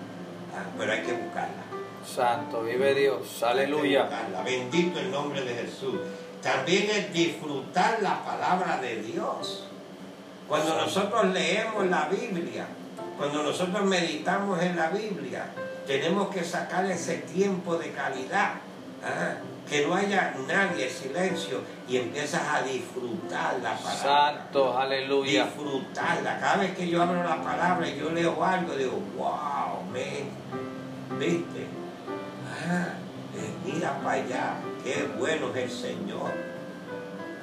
Ah, 0.56 0.65
Pero 0.78 0.91
hay 0.91 1.02
que 1.02 1.13
buscarla. 1.13 1.63
Santo, 2.06 2.63
vive 2.63 2.95
Dios. 2.95 3.43
Aleluya. 3.43 4.04
buscarla. 4.04 4.41
Bendito 4.43 5.00
el 5.00 5.12
nombre 5.12 5.41
de 5.41 5.54
Jesús. 5.54 5.95
También 6.41 6.89
es 6.89 7.13
disfrutar 7.13 8.02
la 8.02 8.24
palabra 8.24 8.80
de 8.82 9.02
Dios. 9.02 9.65
Cuando 10.49 10.75
nosotros 10.75 11.27
leemos 11.27 11.85
la 11.85 12.09
Biblia, 12.09 12.65
cuando 13.17 13.43
nosotros 13.43 13.85
meditamos 13.85 14.59
en 14.63 14.75
la 14.75 14.89
Biblia, 14.89 15.45
tenemos 15.85 16.29
que 16.29 16.43
sacar 16.43 16.85
ese 16.88 17.17
tiempo 17.17 17.75
de 17.75 17.91
calidad. 17.91 18.53
¿ah? 19.03 19.35
Que 19.69 19.85
no 19.85 19.93
haya 19.93 20.33
nadie, 20.47 20.89
silencio, 20.89 21.62
y 21.88 21.97
empiezas 21.97 22.41
a 22.47 22.63
disfrutar 22.63 23.59
la 23.62 23.75
palabra. 23.75 24.39
Santo, 24.41 24.75
aleluya. 24.75 25.45
Disfrutarla. 25.45 26.39
Cada 26.39 26.57
vez 26.57 26.75
que 26.75 26.89
yo 26.89 27.03
abro 27.03 27.23
la 27.23 27.43
palabra 27.43 27.88
y 27.88 27.99
yo 27.99 28.09
leo 28.09 28.43
algo, 28.43 28.73
digo, 28.73 28.99
wow, 29.15 29.83
man, 29.91 31.19
¿viste? 31.19 31.67
Ah, 32.67 32.93
mira 33.63 33.99
para 33.99 34.23
allá, 34.23 34.53
qué 34.83 35.07
bueno 35.19 35.51
es 35.53 35.57
el 35.57 35.69
Señor. 35.69 36.31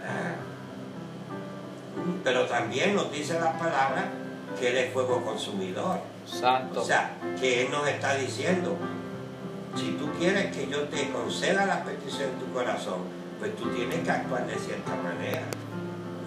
Ah. 0.05 0.46
Pero 2.25 2.47
también 2.47 2.95
nos 2.95 3.11
dice 3.13 3.35
la 3.35 3.59
palabra 3.59 4.09
que 4.59 4.71
Él 4.71 4.77
es 4.77 4.93
fuego 4.93 5.23
consumidor. 5.23 6.01
Santo. 6.27 6.81
O 6.81 6.85
sea, 6.85 7.17
que 7.39 7.63
Él 7.63 7.71
nos 7.71 7.87
está 7.89 8.17
diciendo, 8.17 8.77
si 9.77 9.93
tú 9.93 10.11
quieres 10.19 10.55
que 10.57 10.69
yo 10.69 10.83
te 10.85 11.11
conceda 11.11 11.67
la 11.67 11.85
petición 11.85 12.31
de 12.33 12.45
tu 12.45 12.53
corazón, 12.53 13.01
pues 13.39 13.55
tú 13.57 13.71
tienes 13.71 14.01
que 14.01 14.11
actuar 14.11 14.47
de 14.47 14.57
cierta 14.57 14.95
manera. 14.97 15.43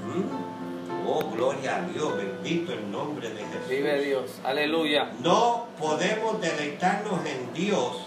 ¿Mm? 0.06 1.08
Oh, 1.08 1.32
gloria 1.32 1.78
a 1.78 1.82
Dios, 1.82 2.16
bendito 2.16 2.74
el 2.74 2.92
nombre 2.92 3.30
de 3.30 3.44
Jesús. 3.44 3.68
Vive 3.68 4.04
Dios. 4.04 4.40
Aleluya. 4.44 5.12
No 5.22 5.68
podemos 5.80 6.40
deleitarnos 6.40 7.26
en 7.26 7.52
Dios, 7.54 8.06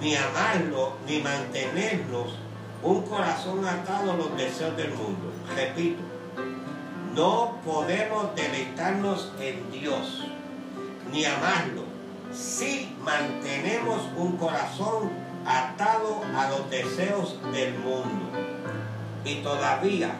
ni 0.00 0.14
amarlo, 0.14 0.92
ni 1.06 1.20
mantenernos 1.20 2.34
un 2.82 3.02
corazón 3.02 3.66
atado 3.66 4.12
a 4.12 4.16
los 4.16 4.36
deseos 4.36 4.76
del 4.76 4.90
mundo. 4.90 5.32
Repito, 5.56 6.02
no 7.14 7.58
podemos 7.64 8.34
deleitarnos 8.34 9.32
en 9.40 9.70
Dios, 9.70 10.24
ni 11.12 11.24
amarlo, 11.24 11.82
si 12.32 12.94
mantenemos 13.02 14.02
un 14.16 14.36
corazón 14.36 15.10
atado 15.46 16.20
a 16.36 16.50
los 16.50 16.70
deseos 16.70 17.38
del 17.52 17.74
mundo. 17.78 18.30
Y 19.24 19.36
todavía, 19.36 20.12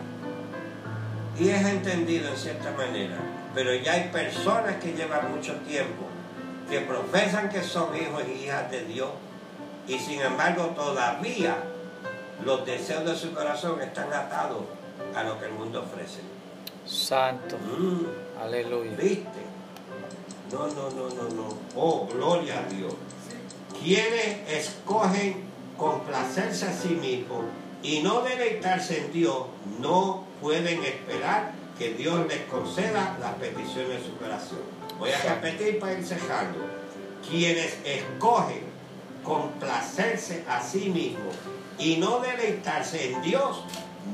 y 1.38 1.48
es 1.48 1.66
entendido 1.66 2.30
en 2.30 2.36
cierta 2.36 2.72
manera, 2.72 3.16
pero 3.54 3.74
ya 3.74 3.92
hay 3.92 4.08
personas 4.08 4.76
que 4.76 4.92
llevan 4.92 5.34
mucho 5.34 5.54
tiempo 5.68 6.08
que 6.68 6.80
profesan 6.80 7.48
que 7.48 7.62
son 7.62 7.96
hijos 7.96 8.22
y 8.28 8.44
hijas 8.44 8.70
de 8.70 8.84
Dios 8.84 9.08
y 9.86 9.98
sin 9.98 10.20
embargo 10.20 10.66
todavía 10.76 11.56
los 12.44 12.64
deseos 12.66 13.04
de 13.04 13.16
su 13.16 13.32
corazón 13.32 13.80
están 13.80 14.12
atados 14.12 14.64
a 15.16 15.22
lo 15.24 15.38
que 15.38 15.46
el 15.46 15.52
mundo 15.52 15.82
ofrece. 15.82 16.20
Santo. 16.88 17.56
Mm, 17.58 18.40
Aleluya. 18.42 18.92
¿Viste? 18.96 19.48
No, 20.50 20.66
no, 20.68 20.90
no, 20.90 21.08
no, 21.10 21.28
no. 21.28 21.48
Oh, 21.76 22.06
gloria 22.06 22.60
a 22.60 22.72
Dios. 22.72 22.94
Quienes 23.82 24.48
escogen 24.48 25.44
complacerse 25.76 26.66
a 26.66 26.72
sí 26.72 26.88
mismos 26.88 27.44
y 27.82 28.00
no 28.00 28.22
deleitarse 28.22 29.04
en 29.04 29.12
Dios, 29.12 29.46
no 29.80 30.24
pueden 30.40 30.82
esperar 30.82 31.52
que 31.78 31.94
Dios 31.94 32.26
les 32.26 32.40
conceda 32.46 33.16
las 33.20 33.34
peticiones 33.34 34.00
de 34.00 34.04
su 34.04 34.16
corazón. 34.16 34.58
Voy 34.98 35.10
a 35.12 35.22
repetir 35.22 35.78
para 35.78 35.92
ir 35.92 36.04
cerrando. 36.04 36.58
Quienes 37.28 37.76
escogen 37.84 38.62
complacerse 39.22 40.44
a 40.48 40.62
sí 40.62 40.88
mismos 40.88 41.34
y 41.78 41.96
no 41.98 42.20
deleitarse 42.20 43.12
en 43.12 43.22
Dios, 43.22 43.62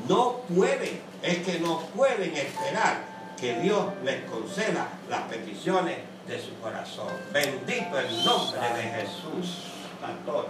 no 0.09 0.41
pueden, 0.55 1.01
es 1.25 1.39
que 1.39 1.59
no 1.59 1.79
pueden 1.97 2.37
esperar 2.37 2.99
que 3.41 3.55
Dios 3.61 3.87
les 4.05 4.25
conceda 4.25 4.89
las 5.09 5.23
peticiones 5.23 5.97
de 6.27 6.39
su 6.41 6.55
corazón. 6.61 7.09
Bendito 7.33 7.99
el 7.99 8.25
nombre 8.25 8.61
de 8.61 8.83
Jesús. 8.83 9.71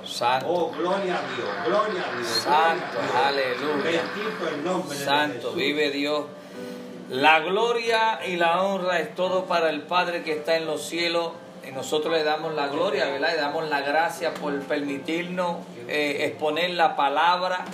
Santo. 0.04 0.46
Oh, 0.48 0.72
gloria 0.72 1.16
a 1.16 1.36
Dios, 1.36 1.48
gloria 1.64 2.04
a 2.10 2.16
Dios. 2.16 2.28
Santo, 2.28 2.86
gloria 2.92 3.28
a 3.28 3.32
Dios. 3.32 3.62
aleluya. 3.62 4.02
Bendito 4.02 4.48
el 4.48 4.64
nombre 4.64 4.98
de 4.98 5.04
Santo, 5.04 5.34
Jesús. 5.36 5.54
vive 5.54 5.90
Dios. 5.90 6.24
La 7.08 7.38
gloria 7.38 8.20
y 8.26 8.36
la 8.36 8.62
honra 8.62 8.98
es 8.98 9.14
todo 9.14 9.44
para 9.44 9.70
el 9.70 9.82
Padre 9.82 10.24
que 10.24 10.32
está 10.32 10.56
en 10.56 10.66
los 10.66 10.82
cielos. 10.82 11.32
Y 11.68 11.70
nosotros 11.70 12.12
le 12.12 12.24
damos 12.24 12.54
la 12.54 12.66
gloria, 12.66 13.06
¿verdad? 13.06 13.30
Le 13.30 13.36
damos 13.36 13.68
la 13.68 13.80
gracia 13.80 14.34
por 14.34 14.58
permitirnos 14.62 15.58
eh, 15.86 16.24
exponer 16.26 16.70
la 16.70 16.96
palabra 16.96 17.64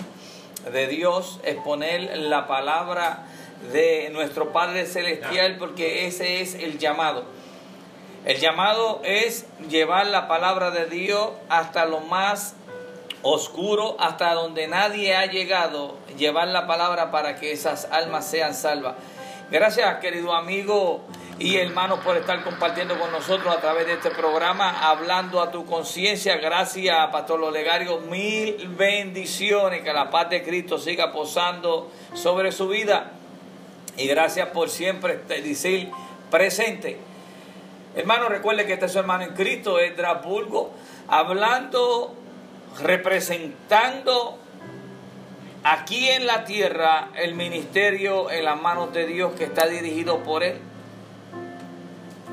de 0.71 0.87
Dios, 0.87 1.39
exponer 1.43 2.17
la 2.17 2.47
palabra 2.47 3.25
de 3.71 4.09
nuestro 4.11 4.51
Padre 4.51 4.85
Celestial, 4.85 5.57
porque 5.57 6.07
ese 6.07 6.41
es 6.41 6.55
el 6.55 6.77
llamado. 6.77 7.23
El 8.25 8.37
llamado 8.37 9.01
es 9.03 9.45
llevar 9.69 10.07
la 10.07 10.27
palabra 10.27 10.71
de 10.71 10.85
Dios 10.85 11.31
hasta 11.49 11.85
lo 11.85 12.01
más 12.01 12.55
oscuro, 13.23 13.95
hasta 13.99 14.33
donde 14.33 14.67
nadie 14.67 15.15
ha 15.15 15.25
llegado, 15.25 15.97
llevar 16.17 16.47
la 16.47 16.67
palabra 16.67 17.11
para 17.11 17.35
que 17.37 17.51
esas 17.51 17.85
almas 17.91 18.27
sean 18.27 18.53
salvas. 18.53 18.95
Gracias, 19.49 19.99
querido 19.99 20.33
amigo 20.33 21.01
y 21.41 21.57
hermano, 21.57 21.99
por 22.01 22.15
estar 22.17 22.43
compartiendo 22.43 22.99
con 22.99 23.11
nosotros 23.11 23.51
a 23.55 23.59
través 23.59 23.87
de 23.87 23.93
este 23.93 24.11
programa, 24.11 24.87
hablando 24.87 25.41
a 25.41 25.49
tu 25.49 25.65
conciencia. 25.65 26.37
Gracias, 26.37 26.95
Pastor 27.11 27.41
Olegario. 27.41 27.99
Mil 28.01 28.67
bendiciones. 28.77 29.81
Que 29.81 29.91
la 29.91 30.11
paz 30.11 30.29
de 30.29 30.43
Cristo 30.43 30.77
siga 30.77 31.11
posando 31.11 31.89
sobre 32.13 32.51
su 32.51 32.67
vida. 32.67 33.13
Y 33.97 34.05
gracias 34.05 34.49
por 34.49 34.69
siempre 34.69 35.17
decir 35.27 35.89
presente. 36.29 36.99
Hermano, 37.95 38.29
recuerde 38.29 38.67
que 38.67 38.73
este 38.73 38.85
es 38.85 38.91
su 38.91 38.99
hermano 38.99 39.23
en 39.23 39.33
Cristo, 39.33 39.79
es 39.79 39.97
Drapulgo, 39.97 40.71
hablando, 41.07 42.13
representando 42.83 44.37
aquí 45.63 46.07
en 46.07 46.27
la 46.27 46.45
tierra 46.45 47.09
el 47.15 47.33
ministerio 47.33 48.29
en 48.29 48.45
las 48.45 48.61
manos 48.61 48.93
de 48.93 49.07
Dios 49.07 49.33
que 49.33 49.45
está 49.45 49.65
dirigido 49.65 50.21
por 50.21 50.43
Él. 50.43 50.61